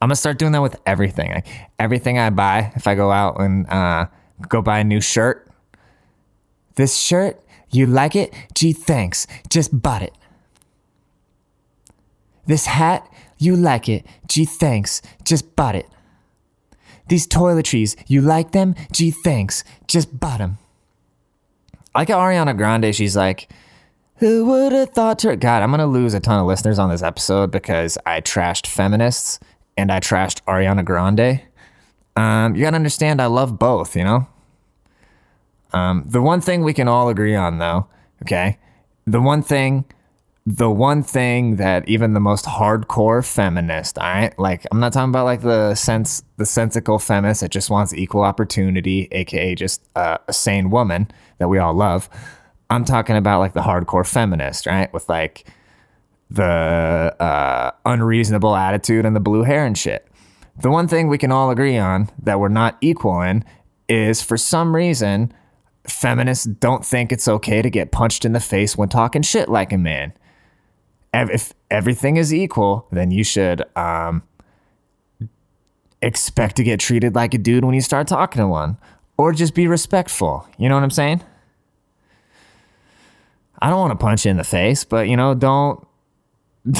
I'm 0.00 0.08
gonna 0.08 0.16
start 0.16 0.38
doing 0.38 0.52
that 0.52 0.62
with 0.62 0.80
everything. 0.86 1.30
Like 1.30 1.46
everything 1.78 2.18
I 2.18 2.30
buy, 2.30 2.72
if 2.74 2.86
I 2.86 2.94
go 2.94 3.10
out 3.10 3.38
and 3.38 3.68
uh, 3.68 4.06
go 4.48 4.62
buy 4.62 4.78
a 4.78 4.84
new 4.84 5.02
shirt, 5.02 5.46
this 6.76 6.96
shirt, 6.96 7.41
you 7.72 7.86
like 7.86 8.14
it? 8.14 8.32
Gee, 8.54 8.72
thanks. 8.72 9.26
Just 9.48 9.82
bought 9.82 10.02
it. 10.02 10.14
This 12.46 12.66
hat, 12.66 13.08
you 13.38 13.56
like 13.56 13.88
it? 13.88 14.06
Gee, 14.28 14.44
thanks. 14.44 15.00
Just 15.24 15.56
bought 15.56 15.74
it. 15.74 15.86
These 17.08 17.26
toiletries, 17.26 17.96
you 18.06 18.20
like 18.20 18.52
them? 18.52 18.74
Gee, 18.92 19.10
thanks. 19.10 19.64
Just 19.88 20.18
bought 20.20 20.38
them. 20.38 20.58
Like 21.94 22.10
at 22.10 22.16
Ariana 22.16 22.56
Grande, 22.56 22.94
she's 22.94 23.16
like, 23.16 23.50
who 24.16 24.44
would 24.46 24.72
have 24.72 24.90
thought 24.90 25.18
to 25.20 25.36
God, 25.36 25.62
I'm 25.62 25.70
gonna 25.70 25.86
lose 25.86 26.14
a 26.14 26.20
ton 26.20 26.38
of 26.38 26.46
listeners 26.46 26.78
on 26.78 26.90
this 26.90 27.02
episode 27.02 27.50
because 27.50 27.98
I 28.06 28.20
trashed 28.20 28.66
feminists 28.66 29.40
and 29.76 29.90
I 29.90 30.00
trashed 30.00 30.42
Ariana 30.44 30.84
Grande. 30.84 31.42
Um, 32.16 32.54
you 32.54 32.62
gotta 32.62 32.76
understand, 32.76 33.20
I 33.20 33.26
love 33.26 33.58
both. 33.58 33.96
You 33.96 34.04
know. 34.04 34.26
Um, 35.72 36.04
the 36.06 36.22
one 36.22 36.40
thing 36.40 36.62
we 36.62 36.74
can 36.74 36.88
all 36.88 37.08
agree 37.08 37.34
on, 37.34 37.58
though, 37.58 37.86
okay, 38.22 38.58
the 39.06 39.20
one 39.20 39.42
thing, 39.42 39.84
the 40.44 40.70
one 40.70 41.02
thing 41.02 41.56
that 41.56 41.88
even 41.88 42.14
the 42.14 42.20
most 42.20 42.44
hardcore 42.44 43.24
feminist, 43.24 43.98
all 43.98 44.04
right, 44.04 44.38
like 44.38 44.66
I'm 44.70 44.80
not 44.80 44.92
talking 44.92 45.10
about 45.10 45.24
like 45.24 45.42
the 45.42 45.74
sense, 45.74 46.22
the 46.36 46.46
sensical 46.46 46.98
feminist 46.98 47.40
that 47.40 47.50
just 47.50 47.70
wants 47.70 47.94
equal 47.94 48.22
opportunity, 48.22 49.08
aka 49.12 49.54
just 49.54 49.88
uh, 49.96 50.18
a 50.28 50.32
sane 50.32 50.70
woman 50.70 51.10
that 51.38 51.48
we 51.48 51.58
all 51.58 51.74
love. 51.74 52.08
I'm 52.70 52.84
talking 52.84 53.16
about 53.16 53.40
like 53.40 53.52
the 53.52 53.60
hardcore 53.60 54.06
feminist, 54.06 54.66
right, 54.66 54.92
with 54.92 55.08
like 55.08 55.46
the 56.30 57.14
uh, 57.20 57.70
unreasonable 57.84 58.56
attitude 58.56 59.04
and 59.04 59.14
the 59.14 59.20
blue 59.20 59.42
hair 59.42 59.66
and 59.66 59.76
shit. 59.76 60.08
The 60.60 60.70
one 60.70 60.88
thing 60.88 61.08
we 61.08 61.18
can 61.18 61.32
all 61.32 61.50
agree 61.50 61.76
on 61.76 62.08
that 62.22 62.40
we're 62.40 62.48
not 62.48 62.78
equal 62.80 63.20
in 63.20 63.44
is 63.88 64.22
for 64.22 64.36
some 64.36 64.74
reason, 64.74 65.32
feminists 65.84 66.44
don't 66.44 66.84
think 66.84 67.12
it's 67.12 67.28
okay 67.28 67.62
to 67.62 67.70
get 67.70 67.90
punched 67.92 68.24
in 68.24 68.32
the 68.32 68.40
face 68.40 68.76
when 68.76 68.88
talking 68.88 69.22
shit 69.22 69.48
like 69.48 69.72
a 69.72 69.78
man. 69.78 70.12
If 71.12 71.52
everything 71.70 72.16
is 72.16 72.32
equal, 72.32 72.86
then 72.90 73.10
you 73.10 73.24
should 73.24 73.64
um, 73.76 74.22
expect 76.00 76.56
to 76.56 76.62
get 76.62 76.80
treated 76.80 77.14
like 77.14 77.34
a 77.34 77.38
dude 77.38 77.64
when 77.64 77.74
you 77.74 77.80
start 77.80 78.06
talking 78.06 78.40
to 78.40 78.48
one, 78.48 78.78
or 79.18 79.32
just 79.32 79.54
be 79.54 79.66
respectful. 79.66 80.48
You 80.58 80.68
know 80.68 80.74
what 80.74 80.84
I'm 80.84 80.90
saying? 80.90 81.22
I 83.60 83.70
don't 83.70 83.78
want 83.78 83.92
to 83.92 84.02
punch 84.02 84.24
you 84.24 84.30
in 84.30 84.38
the 84.38 84.44
face, 84.44 84.84
but 84.84 85.08
you 85.08 85.16
know, 85.16 85.34
don't 85.34 85.86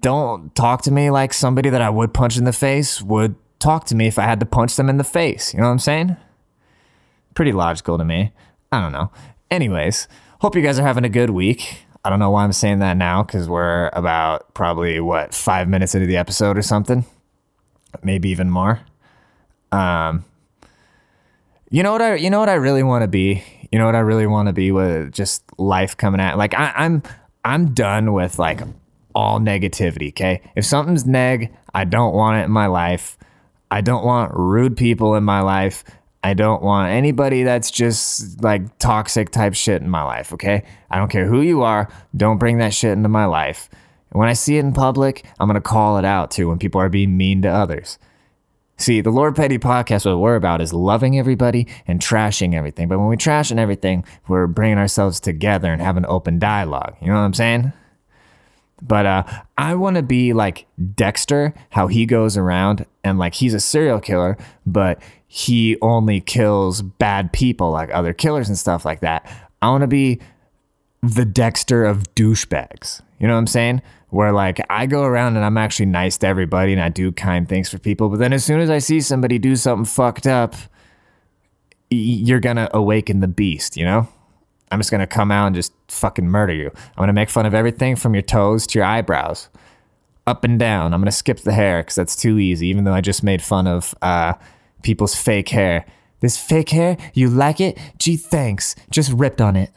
don't 0.00 0.54
talk 0.54 0.82
to 0.82 0.90
me 0.90 1.10
like 1.10 1.32
somebody 1.32 1.70
that 1.70 1.80
I 1.80 1.90
would 1.90 2.12
punch 2.12 2.36
in 2.36 2.44
the 2.44 2.52
face 2.52 3.00
would 3.02 3.34
talk 3.58 3.86
to 3.86 3.96
me 3.96 4.06
if 4.06 4.18
I 4.18 4.22
had 4.22 4.38
to 4.40 4.46
punch 4.46 4.76
them 4.76 4.88
in 4.88 4.98
the 4.98 5.04
face. 5.04 5.52
You 5.52 5.60
know 5.60 5.66
what 5.66 5.72
I'm 5.72 5.78
saying? 5.78 6.16
Pretty 7.38 7.52
logical 7.52 7.98
to 7.98 8.04
me. 8.04 8.32
I 8.72 8.80
don't 8.80 8.90
know. 8.90 9.12
Anyways, 9.48 10.08
hope 10.40 10.56
you 10.56 10.60
guys 10.60 10.76
are 10.80 10.82
having 10.82 11.04
a 11.04 11.08
good 11.08 11.30
week. 11.30 11.84
I 12.04 12.10
don't 12.10 12.18
know 12.18 12.30
why 12.30 12.42
I'm 12.42 12.52
saying 12.52 12.80
that 12.80 12.96
now 12.96 13.22
because 13.22 13.48
we're 13.48 13.90
about 13.92 14.52
probably 14.54 14.98
what 14.98 15.32
five 15.32 15.68
minutes 15.68 15.94
into 15.94 16.08
the 16.08 16.16
episode 16.16 16.58
or 16.58 16.62
something, 16.62 17.06
maybe 18.02 18.28
even 18.30 18.50
more. 18.50 18.80
Um, 19.70 20.24
you 21.70 21.84
know 21.84 21.92
what 21.92 22.02
I 22.02 22.16
you 22.16 22.28
know 22.28 22.40
what 22.40 22.48
I 22.48 22.54
really 22.54 22.82
want 22.82 23.02
to 23.02 23.08
be. 23.08 23.44
You 23.70 23.78
know 23.78 23.86
what 23.86 23.94
I 23.94 24.00
really 24.00 24.26
want 24.26 24.48
to 24.48 24.52
be 24.52 24.72
with 24.72 25.12
just 25.12 25.44
life 25.60 25.96
coming 25.96 26.20
at 26.20 26.36
like 26.38 26.54
I, 26.54 26.72
I'm 26.74 27.04
I'm 27.44 27.72
done 27.72 28.14
with 28.14 28.40
like 28.40 28.62
all 29.14 29.38
negativity, 29.38 30.08
okay? 30.08 30.42
If 30.56 30.66
something's 30.66 31.06
neg, 31.06 31.54
I 31.72 31.84
don't 31.84 32.14
want 32.14 32.38
it 32.38 32.46
in 32.46 32.50
my 32.50 32.66
life. 32.66 33.16
I 33.70 33.80
don't 33.80 34.04
want 34.04 34.32
rude 34.34 34.76
people 34.76 35.14
in 35.14 35.22
my 35.22 35.40
life. 35.40 35.84
I 36.22 36.34
don't 36.34 36.62
want 36.62 36.90
anybody 36.90 37.44
that's 37.44 37.70
just 37.70 38.42
like 38.42 38.78
toxic 38.78 39.30
type 39.30 39.54
shit 39.54 39.82
in 39.82 39.88
my 39.88 40.02
life, 40.02 40.32
okay? 40.32 40.64
I 40.90 40.98
don't 40.98 41.10
care 41.10 41.26
who 41.26 41.40
you 41.40 41.62
are, 41.62 41.88
don't 42.16 42.38
bring 42.38 42.58
that 42.58 42.74
shit 42.74 42.92
into 42.92 43.08
my 43.08 43.24
life. 43.24 43.68
When 44.10 44.28
I 44.28 44.32
see 44.32 44.56
it 44.56 44.64
in 44.64 44.72
public, 44.72 45.24
I'm 45.38 45.48
gonna 45.48 45.60
call 45.60 45.98
it 45.98 46.04
out 46.04 46.30
too 46.30 46.48
when 46.48 46.58
people 46.58 46.80
are 46.80 46.88
being 46.88 47.16
mean 47.16 47.42
to 47.42 47.48
others. 47.48 47.98
See, 48.80 49.00
the 49.00 49.10
Lord 49.10 49.34
Petty 49.34 49.58
podcast, 49.58 50.06
what 50.06 50.20
we're 50.20 50.36
about 50.36 50.60
is 50.60 50.72
loving 50.72 51.18
everybody 51.18 51.66
and 51.86 52.00
trashing 52.00 52.54
everything. 52.54 52.86
But 52.88 52.98
when 52.98 53.08
we 53.08 53.16
trash 53.16 53.50
and 53.50 53.58
everything, 53.58 54.04
we're 54.28 54.46
bringing 54.46 54.78
ourselves 54.78 55.18
together 55.18 55.72
and 55.72 55.82
having 55.82 56.06
open 56.06 56.38
dialogue. 56.38 56.96
You 57.00 57.08
know 57.08 57.14
what 57.14 57.20
I'm 57.20 57.34
saying? 57.34 57.72
But 58.80 59.06
uh, 59.06 59.24
I 59.56 59.74
want 59.74 59.96
to 59.96 60.02
be 60.02 60.32
like 60.32 60.66
Dexter, 60.94 61.54
how 61.70 61.88
he 61.88 62.06
goes 62.06 62.36
around 62.36 62.86
and 63.02 63.18
like 63.18 63.34
he's 63.34 63.54
a 63.54 63.60
serial 63.60 64.00
killer, 64.00 64.36
but 64.66 65.02
he 65.26 65.76
only 65.82 66.20
kills 66.20 66.82
bad 66.82 67.32
people 67.32 67.70
like 67.70 67.90
other 67.92 68.12
killers 68.12 68.48
and 68.48 68.58
stuff 68.58 68.84
like 68.84 69.00
that. 69.00 69.30
I 69.60 69.70
want 69.70 69.82
to 69.82 69.88
be 69.88 70.20
the 71.02 71.24
Dexter 71.24 71.84
of 71.84 72.14
douchebags. 72.14 73.02
You 73.18 73.26
know 73.26 73.34
what 73.34 73.40
I'm 73.40 73.46
saying? 73.46 73.82
Where 74.10 74.32
like 74.32 74.60
I 74.70 74.86
go 74.86 75.02
around 75.02 75.36
and 75.36 75.44
I'm 75.44 75.58
actually 75.58 75.86
nice 75.86 76.16
to 76.18 76.26
everybody 76.26 76.72
and 76.72 76.80
I 76.80 76.88
do 76.88 77.12
kind 77.12 77.48
things 77.48 77.68
for 77.68 77.78
people, 77.78 78.08
but 78.08 78.18
then 78.18 78.32
as 78.32 78.44
soon 78.44 78.60
as 78.60 78.70
I 78.70 78.78
see 78.78 79.00
somebody 79.00 79.38
do 79.38 79.56
something 79.56 79.84
fucked 79.84 80.26
up, 80.26 80.54
you're 81.90 82.40
gonna 82.40 82.68
awaken 82.72 83.20
the 83.20 83.28
beast, 83.28 83.76
you 83.76 83.84
know? 83.84 84.08
I'm 84.70 84.78
just 84.78 84.90
gonna 84.90 85.06
come 85.06 85.30
out 85.30 85.46
and 85.46 85.54
just 85.54 85.72
fucking 85.88 86.28
murder 86.28 86.52
you. 86.52 86.70
I'm 86.74 87.02
gonna 87.02 87.12
make 87.12 87.30
fun 87.30 87.46
of 87.46 87.54
everything 87.54 87.96
from 87.96 88.14
your 88.14 88.22
toes 88.22 88.66
to 88.68 88.78
your 88.78 88.86
eyebrows, 88.86 89.48
up 90.26 90.44
and 90.44 90.58
down. 90.58 90.92
I'm 90.92 91.00
gonna 91.00 91.12
skip 91.12 91.40
the 91.40 91.52
hair 91.52 91.82
because 91.82 91.94
that's 91.94 92.16
too 92.16 92.38
easy. 92.38 92.68
Even 92.68 92.84
though 92.84 92.94
I 92.94 93.00
just 93.00 93.22
made 93.22 93.42
fun 93.42 93.66
of 93.66 93.94
uh, 94.02 94.34
people's 94.82 95.14
fake 95.14 95.48
hair. 95.50 95.84
This 96.20 96.36
fake 96.36 96.70
hair, 96.70 96.96
you 97.14 97.28
like 97.28 97.60
it? 97.60 97.78
Gee, 97.98 98.16
thanks. 98.16 98.74
Just 98.90 99.12
ripped 99.12 99.40
on 99.40 99.54
it. 99.54 99.70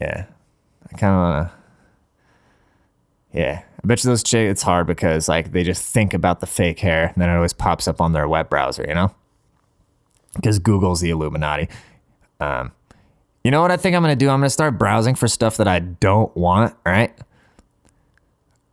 Yeah, 0.00 0.24
I 0.92 0.96
kind 0.96 1.14
of 1.14 1.20
wanna. 1.20 1.52
Yeah, 3.32 3.62
I 3.62 3.86
bet 3.86 4.02
you 4.02 4.10
those 4.10 4.22
chicks. 4.22 4.50
It's 4.50 4.62
hard 4.62 4.86
because 4.86 5.28
like 5.28 5.52
they 5.52 5.62
just 5.62 5.82
think 5.82 6.14
about 6.14 6.40
the 6.40 6.46
fake 6.46 6.80
hair, 6.80 7.06
and 7.06 7.16
then 7.16 7.28
it 7.28 7.34
always 7.34 7.52
pops 7.52 7.86
up 7.86 8.00
on 8.00 8.12
their 8.12 8.26
web 8.26 8.48
browser. 8.48 8.84
You 8.88 8.94
know, 8.94 9.14
because 10.34 10.58
Google's 10.58 11.00
the 11.00 11.10
Illuminati. 11.10 11.68
Um, 12.40 12.72
you 13.44 13.50
know 13.50 13.62
what 13.62 13.70
I 13.70 13.76
think 13.76 13.94
I'm 13.96 14.02
gonna 14.02 14.16
do? 14.16 14.28
I'm 14.28 14.40
gonna 14.40 14.50
start 14.50 14.78
browsing 14.78 15.14
for 15.14 15.28
stuff 15.28 15.56
that 15.58 15.68
I 15.68 15.78
don't 15.80 16.34
want. 16.36 16.74
Right? 16.84 17.12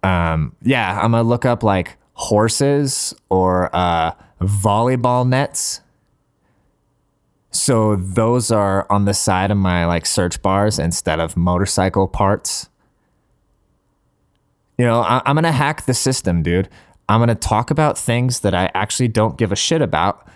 Um, 0.03 0.55
yeah, 0.61 0.99
I'm 1.01 1.11
gonna 1.11 1.23
look 1.23 1.45
up 1.45 1.63
like 1.63 1.97
horses 2.13 3.13
or 3.29 3.75
uh, 3.75 4.11
volleyball 4.41 5.27
nets. 5.27 5.81
So 7.51 7.95
those 7.95 8.51
are 8.51 8.85
on 8.89 9.05
the 9.05 9.13
side 9.13 9.51
of 9.51 9.57
my 9.57 9.85
like 9.85 10.05
search 10.05 10.41
bars 10.41 10.77
instead 10.79 11.19
of 11.19 11.35
motorcycle 11.35 12.07
parts. 12.07 12.69
You 14.77 14.85
know, 14.85 15.01
I- 15.01 15.21
I'm 15.25 15.35
gonna 15.35 15.51
hack 15.51 15.85
the 15.85 15.93
system, 15.93 16.43
dude. 16.43 16.69
I'm 17.09 17.19
gonna 17.21 17.35
talk 17.35 17.71
about 17.71 17.97
things 17.97 18.41
that 18.41 18.53
I 18.53 18.69
actually 18.75 19.07
don't 19.07 19.37
give 19.37 19.51
a 19.51 19.55
shit 19.55 19.81
about 19.81 20.27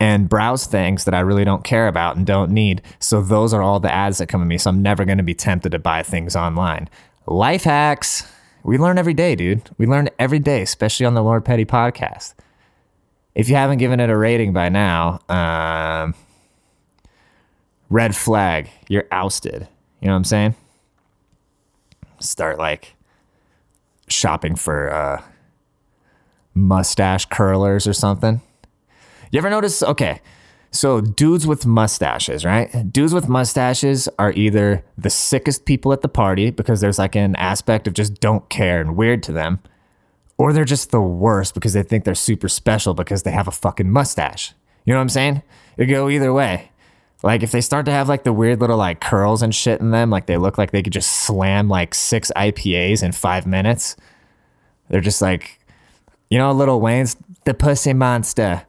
and 0.00 0.28
browse 0.28 0.66
things 0.66 1.04
that 1.04 1.14
I 1.14 1.20
really 1.20 1.44
don't 1.44 1.62
care 1.62 1.86
about 1.86 2.16
and 2.16 2.26
don't 2.26 2.50
need. 2.50 2.80
So 2.98 3.20
those 3.20 3.52
are 3.52 3.62
all 3.62 3.78
the 3.78 3.92
ads 3.92 4.18
that 4.18 4.28
come 4.28 4.40
at 4.40 4.46
me. 4.46 4.56
So 4.56 4.70
I'm 4.70 4.82
never 4.82 5.04
gonna 5.04 5.22
be 5.22 5.34
tempted 5.34 5.70
to 5.72 5.78
buy 5.78 6.02
things 6.02 6.34
online. 6.34 6.88
Life 7.26 7.64
hacks. 7.64 8.26
We 8.64 8.78
learn 8.78 8.98
every 8.98 9.14
day, 9.14 9.36
dude. 9.36 9.62
We 9.78 9.86
learn 9.86 10.08
every 10.18 10.38
day, 10.38 10.62
especially 10.62 11.06
on 11.06 11.14
the 11.14 11.22
Lord 11.22 11.44
Petty 11.44 11.64
podcast. 11.64 12.34
If 13.34 13.48
you 13.48 13.54
haven't 13.54 13.78
given 13.78 14.00
it 14.00 14.10
a 14.10 14.16
rating 14.16 14.52
by 14.52 14.70
now, 14.70 15.20
um, 15.28 16.14
red 17.88 18.16
flag, 18.16 18.70
you're 18.88 19.06
ousted. 19.12 19.68
You 20.00 20.06
know 20.08 20.14
what 20.14 20.18
I'm 20.18 20.24
saying? 20.24 20.54
Start 22.18 22.58
like 22.58 22.96
shopping 24.08 24.56
for 24.56 24.92
uh, 24.92 25.22
mustache 26.54 27.26
curlers 27.26 27.86
or 27.86 27.92
something. 27.92 28.42
You 29.30 29.38
ever 29.38 29.50
notice? 29.50 29.82
Okay, 29.82 30.20
so 30.72 31.00
dudes 31.00 31.46
with 31.46 31.66
mustaches, 31.66 32.44
right? 32.44 32.92
Dudes 32.92 33.14
with 33.14 33.28
mustaches 33.28 34.08
are 34.18 34.32
either 34.32 34.84
the 34.96 35.10
sickest 35.10 35.64
people 35.64 35.92
at 35.92 36.02
the 36.02 36.08
party 36.08 36.50
because 36.50 36.80
there's 36.80 36.98
like 36.98 37.16
an 37.16 37.36
aspect 37.36 37.86
of 37.86 37.94
just 37.94 38.20
don't 38.20 38.48
care 38.48 38.80
and 38.80 38.96
weird 38.96 39.22
to 39.24 39.32
them, 39.32 39.60
or 40.38 40.52
they're 40.52 40.64
just 40.64 40.90
the 40.90 41.00
worst 41.00 41.54
because 41.54 41.72
they 41.72 41.82
think 41.82 42.04
they're 42.04 42.14
super 42.14 42.48
special 42.48 42.94
because 42.94 43.22
they 43.22 43.30
have 43.30 43.48
a 43.48 43.52
fucking 43.52 43.90
mustache. 43.90 44.52
You 44.84 44.92
know 44.94 44.98
what 44.98 45.02
I'm 45.02 45.08
saying? 45.10 45.42
It 45.76 45.86
go 45.86 46.08
either 46.08 46.32
way. 46.32 46.70
Like 47.22 47.42
if 47.42 47.52
they 47.52 47.60
start 47.60 47.84
to 47.86 47.92
have 47.92 48.08
like 48.08 48.24
the 48.24 48.32
weird 48.32 48.60
little 48.60 48.78
like 48.78 49.00
curls 49.00 49.42
and 49.42 49.54
shit 49.54 49.80
in 49.80 49.90
them, 49.90 50.10
like 50.10 50.26
they 50.26 50.38
look 50.38 50.56
like 50.56 50.70
they 50.70 50.82
could 50.82 50.92
just 50.92 51.10
slam 51.10 51.68
like 51.68 51.94
six 51.94 52.32
IPAs 52.34 53.02
in 53.02 53.12
five 53.12 53.46
minutes. 53.46 53.96
They're 54.88 55.00
just 55.00 55.20
like, 55.20 55.60
you 56.30 56.38
know, 56.38 56.50
Little 56.52 56.80
Wayne's 56.80 57.16
the 57.44 57.54
pussy 57.54 57.92
monster. 57.92 58.62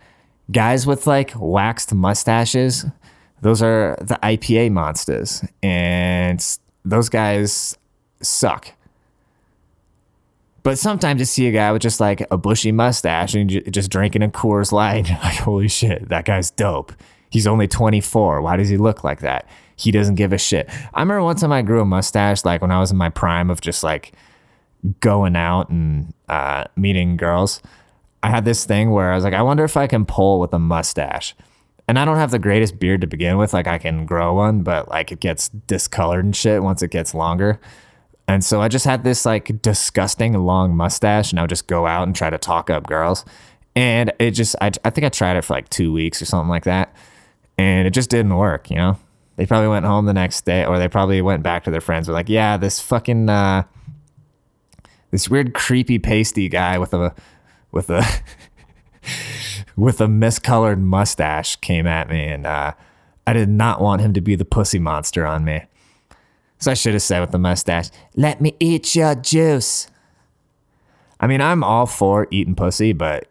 Guys 0.50 0.88
with 0.88 1.08
like 1.08 1.34
waxed 1.36 1.94
mustaches, 1.94 2.86
those 3.42 3.62
are 3.62 3.98
the 4.02 4.20
IPA 4.24 4.72
monsters, 4.72 5.44
and 5.62 6.46
those 6.86 7.10
guys 7.10 7.78
suck. 8.22 8.72
But 10.64 10.78
sometimes 10.78 11.20
you 11.20 11.26
see 11.26 11.48
a 11.48 11.52
guy 11.52 11.72
with 11.72 11.82
just 11.82 12.00
like 12.00 12.26
a 12.30 12.38
bushy 12.38 12.72
mustache 12.72 13.34
and 13.34 13.50
just 13.72 13.90
drinking 13.90 14.22
a 14.24 14.30
Coors 14.30 14.72
Light. 14.72 15.10
Like, 15.24 15.38
holy 15.38 15.68
shit, 15.68 16.10
that 16.10 16.26
guy's 16.26 16.52
dope. 16.52 16.94
He's 17.30 17.48
only 17.48 17.68
24. 17.68 18.42
Why 18.42 18.58
does 18.58 18.70
he 18.70 18.78
look 18.78 19.04
like 19.04 19.22
that? 19.22 19.48
He 19.76 19.90
doesn't 19.92 20.16
give 20.16 20.34
a 20.34 20.38
shit. 20.38 20.70
I 20.94 21.00
remember 21.00 21.24
one 21.24 21.36
time 21.38 21.52
I 21.52 21.62
grew 21.62 21.82
a 21.82 21.86
mustache, 21.86 22.46
like 22.46 22.62
when 22.62 22.72
I 22.72 22.80
was 22.80 22.92
in 22.92 22.98
my 22.98 23.10
prime 23.10 23.50
of 23.50 23.62
just 23.62 23.84
like 23.84 24.14
going 25.00 25.36
out 25.36 25.70
and 25.70 26.14
uh, 26.28 26.66
meeting 26.76 27.18
girls. 27.18 27.62
I 28.24 28.30
had 28.30 28.46
this 28.46 28.66
thing 28.66 28.92
where 28.92 29.12
I 29.12 29.16
was 29.16 29.24
like, 29.24 29.34
I 29.34 29.42
wonder 29.42 29.64
if 29.64 29.78
I 29.78 29.88
can 29.88 30.06
pull 30.06 30.40
with 30.40 30.54
a 30.54 30.60
mustache. 30.60 31.36
And 31.88 31.98
I 31.98 32.06
don't 32.06 32.18
have 32.18 32.32
the 32.32 32.40
greatest 32.40 32.80
beard 32.80 33.02
to 33.02 33.08
begin 33.08 33.38
with. 33.38 33.54
Like 33.54 33.68
I 33.68 33.78
can 33.78 34.06
grow 34.06 34.36
one, 34.36 34.62
but 34.62 34.88
like 34.90 35.12
it 35.12 35.20
gets 35.20 35.50
discolored 35.50 36.24
and 36.24 36.36
shit 36.36 36.64
once 36.64 36.82
it 36.82 36.92
gets 36.92 37.14
longer. 37.14 37.60
And 38.28 38.46
so 38.46 38.62
I 38.62 38.70
just 38.70 38.86
had 38.86 39.04
this 39.04 39.26
like 39.26 39.62
disgusting 39.62 40.34
long 40.34 40.76
mustache, 40.76 41.32
and 41.32 41.40
I 41.40 41.44
would 41.44 41.50
just 41.50 41.68
go 41.68 41.88
out 41.88 42.08
and 42.08 42.16
try 42.16 42.30
to 42.30 42.38
talk 42.38 42.70
up 42.70 42.88
girls. 42.88 43.26
And 43.76 44.14
it 44.20 44.32
just, 44.32 44.56
I, 44.62 44.72
I 44.86 44.90
think 44.90 45.06
I 45.06 45.10
tried 45.10 45.38
it 45.38 45.44
for 45.44 45.54
like 45.54 45.68
two 45.70 45.92
weeks 45.92 46.22
or 46.22 46.26
something 46.26 46.50
like 46.50 46.64
that. 46.64 46.96
And 47.58 47.88
it 47.88 47.92
just 47.92 48.10
didn't 48.10 48.36
work, 48.38 48.70
you 48.70 48.78
know? 48.78 48.98
They 49.36 49.46
probably 49.46 49.70
went 49.70 49.86
home 49.86 50.06
the 50.06 50.14
next 50.14 50.46
day, 50.46 50.66
or 50.66 50.78
they 50.78 50.88
probably 50.88 51.22
went 51.22 51.42
back 51.42 51.64
to 51.64 51.72
their 51.72 51.82
friends. 51.82 52.08
Were 52.08 52.14
like, 52.14 52.30
yeah, 52.30 52.58
this 52.58 52.80
fucking, 52.80 53.30
uh, 53.30 53.64
this 55.10 55.30
weird 55.30 55.54
creepy 55.54 56.00
pasty 56.00 56.48
guy 56.48 56.78
with 56.78 56.94
a, 56.94 57.14
with 57.72 57.90
a, 57.90 58.06
with 59.76 60.02
a 60.02 60.08
miscolored 60.08 60.80
mustache 60.80 61.56
came 61.58 61.88
at 61.88 62.10
me, 62.10 62.26
and 62.26 62.46
uh, 62.46 62.74
I 63.26 63.34
did 63.34 63.50
not 63.50 63.82
want 63.82 64.02
him 64.02 64.14
to 64.14 64.22
be 64.22 64.36
the 64.36 64.46
pussy 64.46 64.80
monster 64.80 65.26
on 65.26 65.44
me. 65.44 65.64
So 66.58 66.70
I 66.70 66.76
should 66.76 66.94
have 66.94 67.02
said 67.02 67.22
with 67.22 67.32
the 67.32 67.40
mustache, 67.40 67.90
let 68.16 68.40
me 68.40 68.56
eat 68.60 68.96
your 68.96 69.16
juice. 69.16 69.88
I 71.20 71.28
mean, 71.28 71.42
I'm 71.42 71.64
all 71.64 71.88
for 71.88 72.28
eating 72.30 72.56
pussy, 72.56 72.94
but 72.94 73.28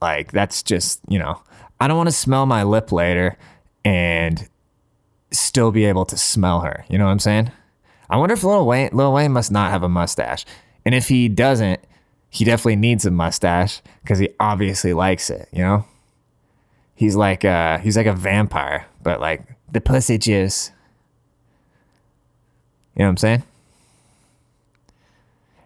like, 0.00 0.32
that's 0.32 0.62
just, 0.62 1.00
you 1.08 1.18
know, 1.18 1.40
I 1.80 1.86
don't 1.86 1.96
want 1.96 2.08
to 2.08 2.14
smell 2.14 2.44
my 2.46 2.64
lip 2.64 2.90
later 2.90 3.36
and 3.84 4.48
still 5.30 5.70
be 5.70 5.84
able 5.84 6.04
to 6.06 6.16
smell 6.16 6.60
her. 6.60 6.84
You 6.88 6.98
know 6.98 7.04
what 7.04 7.12
I'm 7.12 7.18
saying? 7.18 7.52
I 8.10 8.16
wonder 8.16 8.34
if 8.34 8.44
Lil 8.44 8.66
Wayne, 8.66 8.90
Lil 8.92 9.12
Wayne 9.12 9.32
must 9.32 9.50
not 9.50 9.70
have 9.70 9.82
a 9.82 9.88
mustache. 9.88 10.44
And 10.84 10.94
if 10.94 11.08
he 11.08 11.28
doesn't, 11.28 11.80
he 12.32 12.46
definitely 12.46 12.76
needs 12.76 13.04
a 13.04 13.10
mustache 13.10 13.82
because 14.02 14.18
he 14.18 14.30
obviously 14.40 14.94
likes 14.94 15.28
it, 15.28 15.48
you 15.52 15.62
know? 15.62 15.84
He's 16.94 17.14
like 17.14 17.44
uh 17.44 17.78
he's 17.78 17.96
like 17.96 18.06
a 18.06 18.14
vampire, 18.14 18.86
but 19.02 19.20
like 19.20 19.44
the 19.70 19.82
pussy 19.82 20.16
juice. 20.16 20.72
You 22.94 23.00
know 23.00 23.04
what 23.06 23.10
I'm 23.10 23.16
saying? 23.18 23.42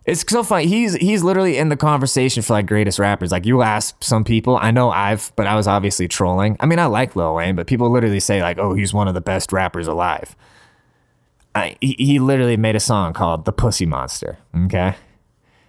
It's 0.07 0.25
so 0.29 0.43
funny. 0.43 0.67
He's 0.67 0.95
he's 0.95 1.23
literally 1.23 1.57
in 1.57 1.69
the 1.69 1.77
conversation 1.77 2.43
for 2.43 2.55
like 2.55 2.67
greatest 2.67 2.99
rappers. 2.99 3.31
Like 3.31 3.47
you 3.47 3.63
ask 3.63 4.03
some 4.03 4.25
people, 4.25 4.57
I 4.57 4.73
know 4.73 4.91
I've, 4.91 5.33
but 5.37 5.47
I 5.47 5.55
was 5.55 5.69
obviously 5.69 6.09
trolling. 6.09 6.57
I 6.59 6.67
mean, 6.67 6.81
I 6.81 6.87
like 6.87 7.15
Lil 7.15 7.35
Wayne, 7.35 7.55
but 7.55 7.69
people 7.69 7.91
literally 7.91 8.21
say 8.21 8.43
like, 8.43 8.59
"Oh, 8.59 8.75
he's 8.75 8.93
one 8.93 9.07
of 9.07 9.15
the 9.15 9.21
best 9.21 9.53
rappers 9.53 9.87
alive." 9.87 10.35
I, 11.55 11.77
he, 11.81 11.95
he 11.99 12.19
literally 12.19 12.57
made 12.57 12.75
a 12.77 12.81
song 12.81 13.13
called 13.13 13.45
"The 13.45 13.53
Pussy 13.53 13.87
Monster." 13.87 14.39
Okay, 14.67 14.95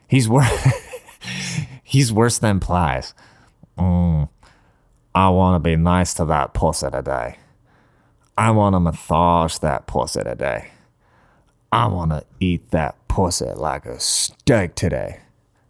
he's 0.08 0.28
worse. 0.30 0.50
he's 1.98 2.14
worse 2.14 2.38
than 2.38 2.60
Plies. 2.60 3.16
Mm, 3.76 4.30
I 5.16 5.30
want 5.30 5.56
to 5.56 5.68
be 5.68 5.76
nice 5.76 6.14
to 6.16 6.26
that 6.26 6.54
pussy 6.54 6.92
today. 6.92 7.38
I 8.38 8.52
want 8.52 8.76
to 8.76 8.80
massage 8.80 9.58
that 9.60 9.88
pussy 9.88 10.22
today. 10.22 10.70
I 11.72 11.88
want 11.88 12.12
to 12.12 12.24
eat 12.40 12.70
that 12.70 12.96
pussy 13.08 13.48
like 13.48 13.88
a 13.88 14.00
steak 14.00 14.76
today. 14.76 15.22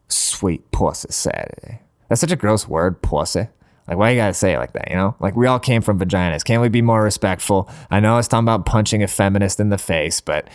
Sweet 0.09 0.69
pussy 0.71 1.07
Saturday. 1.11 1.79
That's 2.09 2.19
such 2.19 2.31
a 2.31 2.35
gross 2.35 2.67
word, 2.67 3.01
pussy. 3.01 3.47
Like, 3.87 3.97
why 3.97 4.09
you 4.09 4.17
gotta 4.17 4.33
say 4.33 4.53
it 4.53 4.57
like 4.57 4.73
that, 4.73 4.89
you 4.89 4.97
know? 4.97 5.15
Like, 5.21 5.37
we 5.37 5.47
all 5.47 5.59
came 5.59 5.81
from 5.81 5.97
vaginas. 5.97 6.43
Can't 6.43 6.61
we 6.61 6.67
be 6.67 6.81
more 6.81 7.03
respectful? 7.03 7.69
I 7.89 8.01
know 8.01 8.15
I 8.15 8.17
was 8.17 8.27
talking 8.27 8.43
about 8.43 8.65
punching 8.65 9.01
a 9.01 9.07
feminist 9.07 9.61
in 9.61 9.69
the 9.69 9.77
face, 9.77 10.19
but 10.19 10.49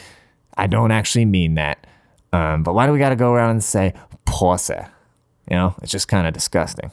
I 0.58 0.66
don't 0.66 0.90
actually 0.90 1.24
mean 1.24 1.54
that. 1.54 1.86
Um, 2.34 2.62
but 2.62 2.74
why 2.74 2.86
do 2.86 2.92
we 2.92 2.98
gotta 2.98 3.16
go 3.16 3.32
around 3.32 3.52
and 3.52 3.64
say 3.64 3.94
pussy? 4.26 4.74
You 5.52 5.58
know, 5.58 5.74
it's 5.82 5.92
just 5.92 6.08
kind 6.08 6.26
of 6.26 6.32
disgusting. 6.32 6.90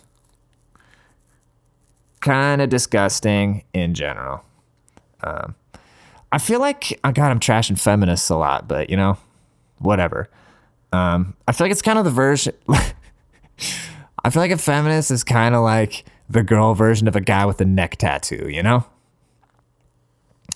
Kind 2.19 2.61
of 2.61 2.67
disgusting 2.67 3.63
in 3.73 3.93
general. 3.93 4.43
Um, 5.23 5.55
I 6.33 6.39
feel 6.39 6.59
like, 6.59 6.99
oh 7.05 7.13
God, 7.13 7.31
I'm 7.31 7.39
trashing 7.39 7.79
feminists 7.79 8.29
a 8.29 8.35
lot, 8.35 8.67
but 8.67 8.89
you 8.89 8.97
know, 8.97 9.17
whatever. 9.77 10.29
Um, 10.91 11.37
I 11.47 11.53
feel 11.53 11.63
like 11.63 11.71
it's 11.71 11.81
kind 11.81 11.99
of 11.99 12.03
the 12.03 12.11
version. 12.11 12.53
I 12.67 14.29
feel 14.29 14.41
like 14.41 14.51
a 14.51 14.57
feminist 14.57 15.09
is 15.09 15.23
kind 15.23 15.55
of 15.55 15.61
like 15.61 16.03
the 16.29 16.43
girl 16.43 16.73
version 16.73 17.07
of 17.07 17.15
a 17.15 17.21
guy 17.21 17.45
with 17.45 17.61
a 17.61 17.65
neck 17.65 17.95
tattoo, 17.95 18.49
you 18.49 18.61
know? 18.61 18.85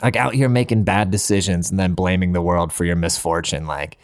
Like 0.01 0.17
out 0.17 0.33
here 0.33 0.49
making 0.49 0.83
bad 0.83 1.09
decisions 1.09 1.71
and 1.71 1.79
then 1.79 1.93
blaming 1.93 2.33
the 2.33 2.41
world 2.41 2.73
for 2.73 2.83
your 2.83 2.97
misfortune. 2.97 3.65
Like, 3.65 3.97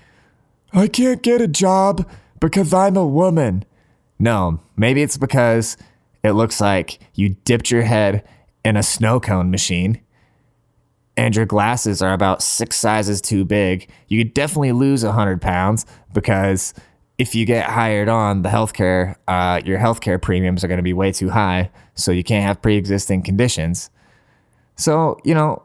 I 0.71 0.87
can't 0.87 1.21
get 1.21 1.41
a 1.41 1.49
job 1.49 2.09
because 2.39 2.73
I'm 2.73 2.95
a 2.95 3.05
woman. 3.05 3.65
No, 4.19 4.59
maybe 4.75 5.01
it's 5.01 5.17
because 5.17 5.77
it 6.23 6.31
looks 6.31 6.59
like 6.59 6.99
you 7.13 7.29
dipped 7.29 7.71
your 7.71 7.83
head 7.83 8.27
in 8.65 8.75
a 8.75 8.83
snow 8.83 9.19
cone 9.19 9.49
machine 9.49 10.01
and 11.19 11.35
your 11.35 11.45
glasses 11.45 12.01
are 12.01 12.13
about 12.13 12.41
six 12.41 12.77
sizes 12.77 13.19
too 13.21 13.43
big. 13.43 13.89
You 14.07 14.23
could 14.23 14.33
definitely 14.33 14.71
lose 14.71 15.03
100 15.03 15.41
pounds 15.41 15.85
because 16.13 16.73
if 17.17 17.35
you 17.35 17.45
get 17.45 17.65
hired 17.65 18.07
on 18.07 18.41
the 18.41 18.49
healthcare, 18.49 19.15
uh, 19.27 19.61
your 19.65 19.77
healthcare 19.79 20.21
premiums 20.21 20.63
are 20.63 20.69
going 20.69 20.77
to 20.77 20.83
be 20.83 20.93
way 20.93 21.11
too 21.11 21.29
high. 21.29 21.69
So 21.95 22.11
you 22.11 22.23
can't 22.23 22.45
have 22.45 22.61
pre 22.61 22.77
existing 22.77 23.23
conditions. 23.23 23.89
So, 24.77 25.19
you 25.25 25.33
know, 25.33 25.61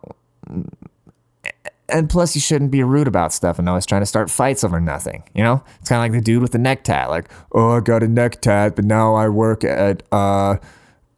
and 1.89 2.09
plus 2.09 2.35
you 2.35 2.41
shouldn't 2.41 2.71
be 2.71 2.83
rude 2.83 3.07
about 3.09 3.33
stuff 3.33 3.59
and 3.59 3.69
always 3.69 3.87
trying 3.87 4.03
to 4.03 4.07
start 4.07 4.31
fights 4.31 4.65
over 4.65 4.81
nothing. 4.81 5.23
You 5.35 5.43
know, 5.43 5.63
it's 5.81 5.89
kind 5.89 5.99
of 5.99 6.05
like 6.05 6.13
the 6.13 6.25
dude 6.25 6.43
with 6.43 6.53
the 6.53 6.59
neck 6.59 6.85
tat. 6.85 7.11
Like, 7.11 7.31
oh, 7.53 7.73
I 7.73 7.81
got 7.81 8.03
a 8.03 8.09
neck 8.09 8.41
tat, 8.41 8.77
but 8.77 8.85
now 8.85 9.15
I 9.15 9.29
work 9.29 9.65
at 9.65 10.03
uh, 10.11 10.57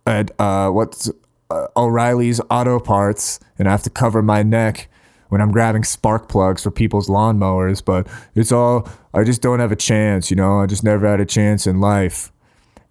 at 0.07 0.33
uh, 0.41 0.71
what's 0.71 1.11
uh, 1.51 1.67
O'Reilly's 1.77 2.41
Auto 2.51 2.81
Parts, 2.81 3.39
and 3.59 3.69
I 3.69 3.71
have 3.71 3.83
to 3.85 3.91
cover 3.91 4.23
my 4.23 4.43
neck 4.43 4.89
when 5.29 5.41
I'm 5.41 5.53
grabbing 5.53 5.85
spark 5.85 6.29
plugs 6.29 6.63
for 6.63 6.71
people's 6.71 7.09
lawnmowers. 7.09 7.85
But 7.85 8.09
it's 8.35 8.51
all 8.51 8.89
I 9.15 9.23
just 9.23 9.43
don't 9.43 9.61
have 9.61 9.73
a 9.73 9.77
chance. 9.77 10.31
You 10.31 10.37
know, 10.37 10.61
I 10.61 10.67
just 10.67 10.83
never 10.83 11.07
had 11.09 11.21
a 11.21 11.27
chance 11.27 11.67
in 11.67 11.81
life. 11.81 12.33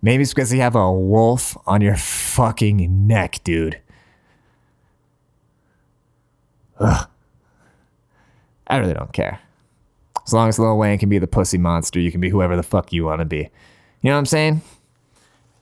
Maybe 0.02 0.24
it's 0.24 0.34
because 0.34 0.54
you 0.54 0.62
have 0.62 0.76
a 0.76 0.92
wolf 0.92 1.58
on 1.66 1.82
your 1.82 1.96
fucking 1.96 3.08
neck, 3.08 3.42
dude. 3.44 3.82
Ugh. 6.80 7.10
I 8.68 8.78
really 8.78 8.94
don't 8.94 9.14
care. 9.14 9.40
As 10.26 10.34
long 10.34 10.50
as 10.50 10.58
Lil 10.58 10.78
Wayne 10.78 10.98
can 10.98 11.10
be 11.10 11.20
the 11.20 11.28
pussy 11.28 11.58
monster, 11.58 12.00
you 12.00 12.12
can 12.12 12.22
be 12.22 12.30
whoever 12.30 12.56
the 12.56 12.64
fuck 12.64 12.92
you 12.92 13.06
want 13.06 13.20
to 13.20 13.26
be. 13.26 13.50
You 14.02 14.10
know 14.10 14.14
what 14.14 14.20
I'm 14.20 14.26
saying? 14.26 14.62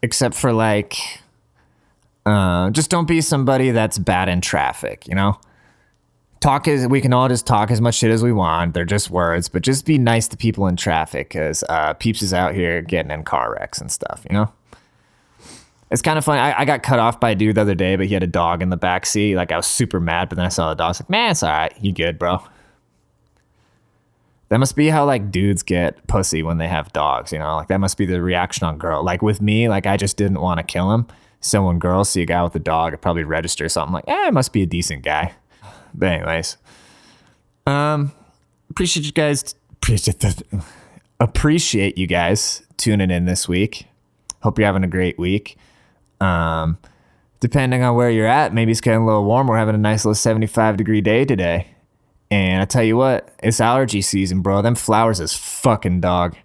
Except 0.01 0.35
for 0.35 0.53
like, 0.53 1.21
uh, 2.25 2.69
just 2.69 2.89
don't 2.89 3.07
be 3.07 3.19
somebody 3.21 3.71
that's 3.71 3.97
bad 3.97 4.29
in 4.29 4.41
traffic, 4.41 5.07
you 5.07 5.15
know? 5.15 5.39
Talk 6.39 6.67
is, 6.67 6.87
we 6.87 6.99
can 6.99 7.13
all 7.13 7.29
just 7.29 7.47
talk 7.47 7.71
as 7.71 7.79
much 7.79 7.95
shit 7.95 8.11
as 8.11 8.21
we 8.21 8.33
want. 8.33 8.73
They're 8.73 8.83
just 8.85 9.09
words, 9.09 9.47
but 9.47 9.63
just 9.63 9.85
be 9.85 9.97
nice 9.97 10.27
to 10.29 10.37
people 10.37 10.67
in 10.67 10.75
traffic 10.75 11.29
because 11.29 11.63
uh, 11.69 11.93
Peeps 11.93 12.21
is 12.21 12.33
out 12.33 12.53
here 12.53 12.81
getting 12.81 13.11
in 13.11 13.23
car 13.23 13.53
wrecks 13.53 13.79
and 13.79 13.91
stuff, 13.91 14.25
you 14.29 14.33
know? 14.33 14.51
It's 15.89 16.01
kind 16.01 16.17
of 16.17 16.25
funny. 16.25 16.39
I, 16.39 16.61
I, 16.61 16.65
got 16.65 16.81
cut 16.81 16.99
off 16.99 17.19
by 17.19 17.29
a 17.29 17.35
dude 17.35 17.55
the 17.55 17.61
other 17.61 17.75
day, 17.75 17.95
but 17.95 18.07
he 18.07 18.13
had 18.15 18.23
a 18.23 18.27
dog 18.27 18.63
in 18.63 18.71
the 18.71 18.77
back 18.77 19.05
seat. 19.05 19.35
Like 19.35 19.51
I 19.51 19.57
was 19.57 19.67
super 19.67 19.99
mad, 19.99 20.27
but 20.27 20.37
then 20.37 20.45
I 20.45 20.49
saw 20.49 20.69
the 20.69 20.75
dog. 20.75 20.85
I 20.85 20.87
was 20.89 21.01
like, 21.01 21.09
man, 21.09 21.31
it's 21.31 21.43
all 21.43 21.51
right. 21.51 21.73
You 21.79 21.91
good, 21.91 22.17
bro? 22.17 22.41
That 24.53 24.59
must 24.59 24.75
be 24.75 24.89
how 24.89 25.03
like 25.03 25.31
dudes 25.31 25.63
get 25.63 26.05
pussy 26.05 26.43
when 26.43 26.59
they 26.59 26.67
have 26.67 26.93
dogs, 26.93 27.33
you 27.33 27.39
know? 27.39 27.55
Like 27.55 27.69
that 27.69 27.79
must 27.79 27.97
be 27.97 28.05
the 28.05 28.21
reaction 28.21 28.67
on 28.67 28.77
girl. 28.77 29.03
Like 29.03 29.23
with 29.23 29.41
me, 29.41 29.67
like 29.67 29.87
I 29.87 29.97
just 29.97 30.15
didn't 30.15 30.41
want 30.41 30.59
to 30.59 30.63
kill 30.63 30.93
him. 30.93 31.07
So 31.39 31.65
when 31.65 31.79
girls 31.79 32.07
see 32.07 32.21
a 32.21 32.27
guy 32.27 32.43
with 32.43 32.53
a 32.53 32.59
dog, 32.59 32.93
it 32.93 33.01
probably 33.01 33.23
register 33.23 33.67
something 33.67 33.93
like, 33.93 34.03
eh, 34.07 34.27
it 34.27 34.31
must 34.31 34.53
be 34.53 34.61
a 34.61 34.67
decent 34.67 35.01
guy. 35.01 35.33
But 35.95 36.11
anyways, 36.11 36.57
um, 37.65 38.11
appreciate 38.69 39.07
you 39.07 39.11
guys. 39.11 39.55
Appreciate 39.71 40.19
the, 40.19 40.63
appreciate 41.19 41.97
you 41.97 42.05
guys 42.05 42.61
tuning 42.77 43.09
in 43.09 43.25
this 43.25 43.47
week. 43.47 43.87
Hope 44.43 44.59
you're 44.59 44.67
having 44.67 44.83
a 44.83 44.87
great 44.87 45.17
week. 45.17 45.57
Um, 46.21 46.77
depending 47.39 47.81
on 47.81 47.95
where 47.95 48.11
you're 48.11 48.27
at, 48.27 48.53
maybe 48.53 48.71
it's 48.71 48.81
getting 48.81 49.01
a 49.01 49.05
little 49.07 49.25
warm. 49.25 49.47
We're 49.47 49.57
having 49.57 49.73
a 49.73 49.79
nice 49.79 50.05
little 50.05 50.13
75 50.13 50.77
degree 50.77 51.01
day 51.01 51.25
today. 51.25 51.72
And 52.33 52.63
I 52.63 52.65
tell 52.65 52.83
you 52.83 52.97
what, 52.97 53.29
it's 53.43 53.61
allergy 53.61 54.01
season, 54.01 54.41
bro. 54.41 54.63
Them 54.63 54.73
flowers 54.73 55.19
is 55.19 55.35
fucking 55.35 56.01
dog. 56.01 56.35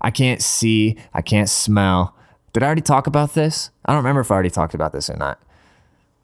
I 0.00 0.12
can't 0.12 0.40
see, 0.40 0.96
I 1.12 1.20
can't 1.20 1.48
smell. 1.48 2.14
Did 2.52 2.62
I 2.62 2.66
already 2.66 2.80
talk 2.80 3.08
about 3.08 3.34
this? 3.34 3.70
I 3.84 3.90
don't 3.90 4.04
remember 4.04 4.20
if 4.20 4.30
I 4.30 4.34
already 4.34 4.50
talked 4.50 4.72
about 4.72 4.92
this 4.92 5.10
or 5.10 5.16
not. 5.16 5.42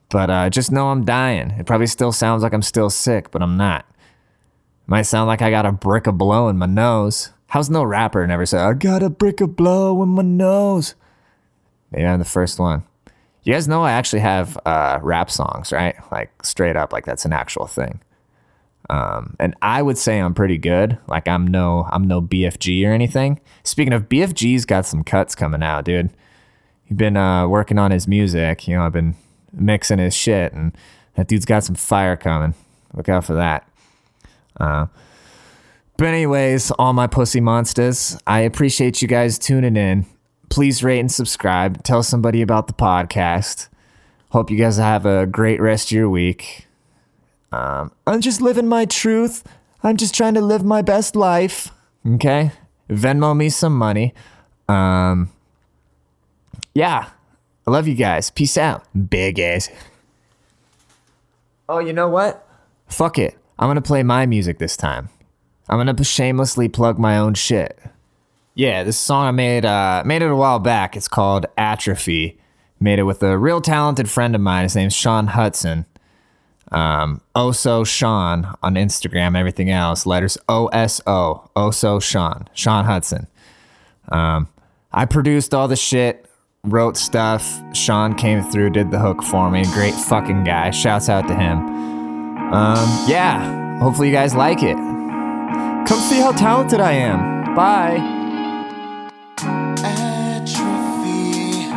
But 0.08 0.30
uh, 0.30 0.50
just 0.50 0.70
know 0.70 0.90
I'm 0.90 1.04
dying. 1.04 1.50
It 1.58 1.66
probably 1.66 1.88
still 1.88 2.12
sounds 2.12 2.44
like 2.44 2.54
I'm 2.54 2.62
still 2.62 2.90
sick, 2.90 3.32
but 3.32 3.42
I'm 3.42 3.56
not. 3.56 3.84
Might 4.86 5.02
sound 5.02 5.26
like 5.26 5.42
I 5.42 5.50
got 5.50 5.66
a 5.66 5.72
brick 5.72 6.06
of 6.06 6.16
blow 6.16 6.48
in 6.48 6.56
my 6.56 6.66
nose. 6.66 7.32
How's 7.48 7.68
no 7.68 7.82
rapper 7.82 8.24
never 8.24 8.46
say, 8.46 8.58
I 8.58 8.72
got 8.72 9.02
a 9.02 9.10
brick 9.10 9.40
of 9.40 9.56
blow 9.56 10.00
in 10.04 10.10
my 10.10 10.22
nose? 10.22 10.94
Maybe 11.90 12.06
I'm 12.06 12.20
the 12.20 12.24
first 12.24 12.60
one. 12.60 12.84
You 13.42 13.52
guys 13.52 13.66
know 13.66 13.82
I 13.82 13.90
actually 13.90 14.20
have 14.20 14.56
uh, 14.64 15.00
rap 15.02 15.28
songs, 15.28 15.72
right? 15.72 15.96
Like 16.12 16.30
straight 16.46 16.76
up, 16.76 16.92
like 16.92 17.04
that's 17.04 17.24
an 17.24 17.32
actual 17.32 17.66
thing. 17.66 18.00
Um, 18.90 19.36
and 19.38 19.54
I 19.62 19.80
would 19.80 19.96
say 19.96 20.18
I'm 20.18 20.34
pretty 20.34 20.58
good. 20.58 20.98
Like 21.08 21.28
I'm 21.28 21.46
no, 21.46 21.88
I'm 21.90 22.04
no 22.04 22.20
BFG 22.20 22.86
or 22.86 22.92
anything. 22.92 23.40
Speaking 23.64 23.92
of 23.92 24.08
BFG's 24.08 24.64
got 24.64 24.86
some 24.86 25.04
cuts 25.04 25.34
coming 25.34 25.62
out, 25.62 25.84
dude. 25.84 26.10
He's 26.84 26.96
been 26.96 27.16
uh, 27.16 27.48
working 27.48 27.78
on 27.78 27.90
his 27.90 28.06
music. 28.06 28.68
You 28.68 28.76
know, 28.76 28.82
I've 28.82 28.92
been 28.92 29.14
mixing 29.52 29.98
his 29.98 30.14
shit, 30.14 30.52
and 30.52 30.76
that 31.14 31.28
dude's 31.28 31.44
got 31.44 31.64
some 31.64 31.76
fire 31.76 32.16
coming. 32.16 32.54
Look 32.94 33.08
out 33.08 33.24
for 33.24 33.34
that. 33.34 33.66
Uh, 34.58 34.86
but 35.96 36.08
anyways, 36.08 36.70
all 36.72 36.92
my 36.92 37.06
pussy 37.06 37.40
monsters, 37.40 38.18
I 38.26 38.40
appreciate 38.40 39.00
you 39.00 39.08
guys 39.08 39.38
tuning 39.38 39.76
in 39.76 40.06
please 40.52 40.84
rate 40.84 41.00
and 41.00 41.10
subscribe. 41.10 41.82
Tell 41.82 42.02
somebody 42.02 42.42
about 42.42 42.66
the 42.66 42.74
podcast. 42.74 43.68
Hope 44.32 44.50
you 44.50 44.58
guys 44.58 44.76
have 44.76 45.06
a 45.06 45.24
great 45.24 45.62
rest 45.62 45.88
of 45.88 45.92
your 45.92 46.10
week. 46.10 46.66
Um, 47.52 47.92
I'm 48.06 48.20
just 48.20 48.40
living 48.40 48.68
my 48.68 48.84
truth. 48.84 49.44
I'm 49.82 49.96
just 49.96 50.14
trying 50.14 50.34
to 50.34 50.40
live 50.40 50.64
my 50.64 50.82
best 50.82 51.14
life. 51.16 51.70
Okay? 52.06 52.52
Venmo 52.88 53.36
me 53.36 53.48
some 53.48 53.76
money. 53.76 54.14
Um, 54.68 55.30
yeah. 56.74 57.10
I 57.66 57.70
love 57.70 57.86
you 57.86 57.94
guys. 57.94 58.30
Peace 58.30 58.56
out. 58.56 58.84
Big 59.10 59.38
ass. 59.38 59.68
Oh, 61.68 61.78
you 61.78 61.92
know 61.92 62.08
what? 62.08 62.46
Fuck 62.88 63.18
it. 63.18 63.38
I'm 63.58 63.66
going 63.66 63.76
to 63.76 63.82
play 63.82 64.02
my 64.02 64.26
music 64.26 64.58
this 64.58 64.76
time. 64.76 65.08
I'm 65.68 65.82
going 65.82 65.94
to 65.94 66.04
shamelessly 66.04 66.68
plug 66.68 66.98
my 66.98 67.16
own 67.16 67.34
shit. 67.34 67.78
Yeah, 68.54 68.84
this 68.84 68.98
song 68.98 69.26
I 69.26 69.30
made 69.30 69.64
uh, 69.64 70.02
made 70.04 70.20
it 70.20 70.30
a 70.30 70.36
while 70.36 70.58
back. 70.58 70.96
It's 70.96 71.08
called 71.08 71.46
Atrophy. 71.56 72.38
Made 72.80 72.98
it 72.98 73.04
with 73.04 73.22
a 73.22 73.38
real 73.38 73.60
talented 73.60 74.10
friend 74.10 74.34
of 74.34 74.40
mine. 74.40 74.64
His 74.64 74.76
name's 74.76 74.94
Sean 74.94 75.28
Hudson. 75.28 75.86
Um, 76.72 77.20
Oso 77.36 77.86
Sean 77.86 78.54
on 78.62 78.74
Instagram, 78.74 79.36
everything 79.36 79.68
else, 79.70 80.06
letters 80.06 80.38
O 80.48 80.68
S 80.68 81.02
O, 81.06 81.50
Oso 81.54 82.02
Sean, 82.02 82.48
Sean 82.54 82.86
Hudson. 82.86 83.26
Um, 84.10 84.48
I 84.90 85.04
produced 85.04 85.52
all 85.52 85.68
the 85.68 85.76
shit, 85.76 86.26
wrote 86.64 86.96
stuff. 86.96 87.62
Sean 87.74 88.14
came 88.14 88.42
through, 88.42 88.70
did 88.70 88.90
the 88.90 88.98
hook 88.98 89.22
for 89.22 89.50
me. 89.50 89.64
Great 89.74 89.94
fucking 89.94 90.44
guy. 90.44 90.70
Shouts 90.70 91.10
out 91.10 91.28
to 91.28 91.34
him. 91.34 91.58
Um, 92.52 92.88
yeah, 93.06 93.78
hopefully 93.78 94.08
you 94.08 94.14
guys 94.14 94.34
like 94.34 94.62
it. 94.62 94.76
Come 94.76 96.00
see 96.00 96.20
how 96.20 96.32
talented 96.32 96.80
I 96.80 96.92
am. 96.92 97.54
Bye. 97.54 97.98
Atrophy, 99.84 101.68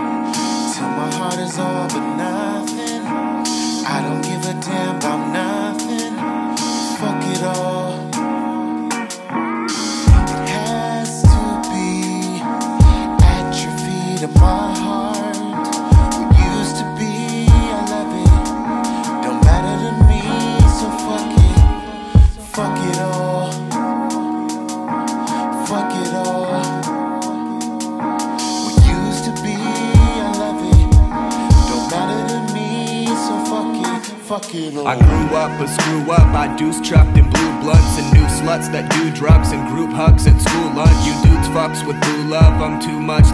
deuce 36.58 36.80
chucked 36.80 37.18
in 37.18 37.30
blue 37.30 37.60
blunts 37.60 38.00
and 38.00 38.08
new 38.14 38.26
sluts 38.40 38.72
that 38.72 38.90
do 38.92 39.12
drugs 39.12 39.52
and 39.52 39.68
group 39.68 39.92
hugs 39.92 40.26
at 40.28 40.40
school 40.40 40.72
lunch. 40.72 40.96
You 41.06 41.14
dudes 41.24 41.48
fucks 41.50 41.86
with 41.86 42.00
blue 42.02 42.32
love, 42.32 42.62
I'm 42.62 42.80
too 42.80 43.00
much. 43.00 43.26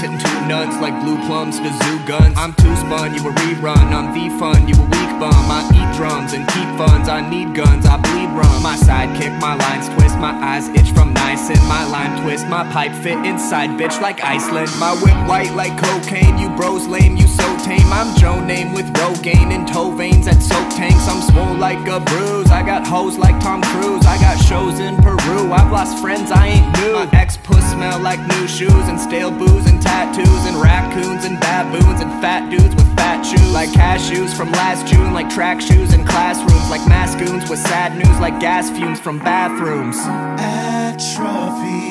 Hitting 0.00 0.18
two 0.18 0.46
nuts 0.46 0.76
like 0.80 0.94
blue 1.02 1.16
plums 1.26 1.58
to 1.58 1.72
zoo 1.84 1.98
guns. 2.06 2.36
I'm 2.36 2.52
too 2.54 2.74
spun, 2.76 3.14
you 3.14 3.20
a 3.28 3.32
rerun, 3.32 3.92
I'm 3.92 4.12
the 4.12 4.28
fun, 4.38 4.68
you 4.68 4.74
a 4.74 4.82
weak 4.82 5.12
bum. 5.18 5.32
I 5.50 5.64
eat 5.72 5.96
drums 5.96 6.32
and 6.32 6.46
keep 6.48 6.68
funds, 6.76 7.08
I 7.08 7.20
need 7.28 7.54
guns, 7.54 7.86
I 7.86 7.96
bleed 7.96 8.30
rum. 8.36 8.62
My 8.62 8.76
sidekick, 8.76 9.40
my 9.40 9.54
lines 9.54 9.88
twist, 9.90 10.18
my 10.18 10.34
eyes 10.44 10.68
itch 10.70 10.90
from 10.90 11.14
nice 11.14 11.48
and 11.50 11.60
my 11.68 11.84
line 11.86 12.22
twist, 12.22 12.46
my 12.48 12.64
pipe 12.72 12.92
fit 12.92 13.24
inside, 13.24 13.70
bitch, 13.70 14.00
like 14.00 14.22
Iceland. 14.22 14.70
My 14.78 14.92
whip 15.02 15.16
white 15.28 15.54
like 15.54 15.76
cocaine, 15.78 16.36
you 16.38 16.48
bros 16.50 16.86
lame, 16.86 17.16
you 17.16 17.26
so 17.26 17.46
tame. 17.64 17.90
I'm 17.92 18.14
Joe 18.16 18.40
name 18.44 18.72
with 18.72 18.86
Rogaine 18.94 19.52
and 19.54 19.66
toe 19.66 19.90
veins 19.92 20.26
at 20.26 20.42
soak 20.42 20.68
tanks. 20.70 21.08
I'm 21.08 21.22
swole 21.22 21.54
like 21.54 21.86
a 21.88 22.00
bruise. 22.00 22.50
I 22.50 22.62
got 22.64 22.86
hoes 22.86 23.16
like 23.18 23.38
Tom 23.40 23.62
Cruise. 23.62 24.04
I 24.04 24.18
got 24.18 24.36
shows 24.44 24.78
in 24.78 24.96
Peru. 24.96 25.52
I've 25.52 25.72
lost 25.72 25.98
friends, 26.02 26.30
I 26.30 26.46
ain't 26.46 26.78
new. 26.78 26.92
My 26.92 27.08
ex 27.12 27.36
puss 27.36 27.64
smell 27.72 27.98
like 28.00 28.20
new 28.26 28.46
shoes 28.46 28.88
and 28.88 28.98
stale 29.00 29.30
booze 29.30 29.66
and 29.66 29.85
tattoos 29.86 30.42
and 30.46 30.56
raccoons 30.60 31.24
and 31.24 31.38
baboons 31.38 32.00
and 32.02 32.10
fat 32.20 32.50
dudes 32.50 32.74
with 32.74 32.88
fat 32.96 33.22
shoes. 33.22 33.52
Like 33.52 33.70
cashews 33.70 34.34
from 34.36 34.50
last 34.52 34.86
June, 34.86 35.12
like 35.14 35.30
track 35.30 35.60
shoes 35.60 35.94
in 35.94 36.04
classrooms, 36.04 36.68
like 36.70 36.86
mascoons 36.88 37.48
with 37.48 37.60
sad 37.60 37.96
news 37.96 38.18
like 38.18 38.40
gas 38.40 38.70
fumes 38.70 39.00
from 39.00 39.18
bathrooms. 39.18 39.96
atrophy. 40.38 41.86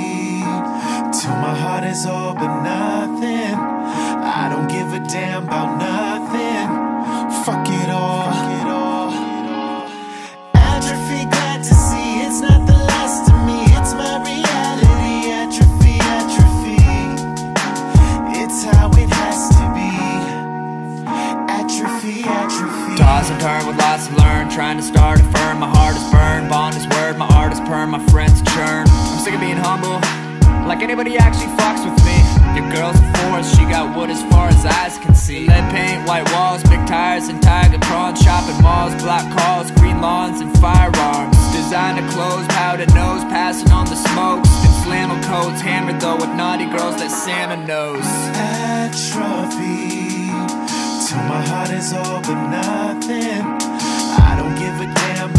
Till 1.18 1.38
my 1.46 1.56
heart 1.64 1.86
is 1.86 2.06
all 2.06 2.34
but 2.34 2.54
nothing. 2.62 3.56
I 4.38 4.50
don't 4.52 4.68
give 4.68 4.94
a 4.94 5.00
damn 5.08 5.44
about 5.48 5.78
nothing 5.80 6.25
turn 23.46 23.68
with 23.68 23.78
lots 23.78 24.08
to 24.08 24.16
learn. 24.16 24.50
Trying 24.50 24.78
to 24.78 24.84
start 24.84 25.20
a 25.20 25.24
firm. 25.30 25.60
My 25.60 25.70
heart 25.70 25.96
is 25.96 26.06
burned. 26.10 26.50
Bond 26.50 26.76
is 26.76 26.88
word. 26.98 27.16
My 27.16 27.28
art 27.38 27.54
is 27.54 27.60
perm. 27.70 27.92
My 27.92 28.04
friends 28.10 28.42
churn. 28.42 28.88
I'm 28.90 29.20
sick 29.24 29.36
of 29.36 29.40
being 29.40 29.62
humble. 29.70 30.02
Like 30.66 30.82
anybody 30.82 31.16
actually 31.16 31.54
fucks 31.54 31.86
with 31.86 31.94
me. 32.10 32.18
Your 32.58 32.66
girl's 32.74 32.98
a 32.98 33.06
force. 33.22 33.48
She 33.56 33.64
got 33.70 33.96
wood 33.96 34.10
as 34.10 34.22
far 34.34 34.48
as 34.48 34.66
eyes 34.66 34.98
can 34.98 35.14
see. 35.14 35.46
Lead 35.48 35.70
paint, 35.70 36.08
white 36.08 36.28
walls, 36.34 36.64
big 36.64 36.82
tires, 36.88 37.28
and 37.28 37.40
tiger 37.40 37.78
prawns. 37.86 38.20
Shopping 38.20 38.60
malls, 38.64 38.96
black 39.04 39.26
calls, 39.38 39.70
green 39.78 40.02
lawns, 40.02 40.42
and 40.42 40.50
firearms. 40.58 41.38
Designer 41.54 42.08
clothes, 42.14 42.48
powdered 42.48 42.92
nose, 42.96 43.24
passing 43.26 43.72
on 43.72 43.86
the 43.86 43.96
smokes. 44.10 44.50
And 44.66 44.74
flannel 44.84 45.22
coats, 45.30 45.62
hammered 45.62 46.02
though 46.02 46.16
with 46.16 46.34
naughty 46.34 46.66
girls 46.66 46.98
that 46.98 47.12
Santa 47.12 47.58
knows. 47.64 48.06
atrophy 48.34 49.86
Till 51.06 51.22
my 51.26 51.40
heart 51.50 51.70
is 51.70 51.94
all 51.94 52.20
but 52.22 52.50
nothing. 52.50 53.44
I 54.28 54.36
don't 54.40 54.56
give 54.56 54.82
a 54.82 54.92
damn 54.92 55.32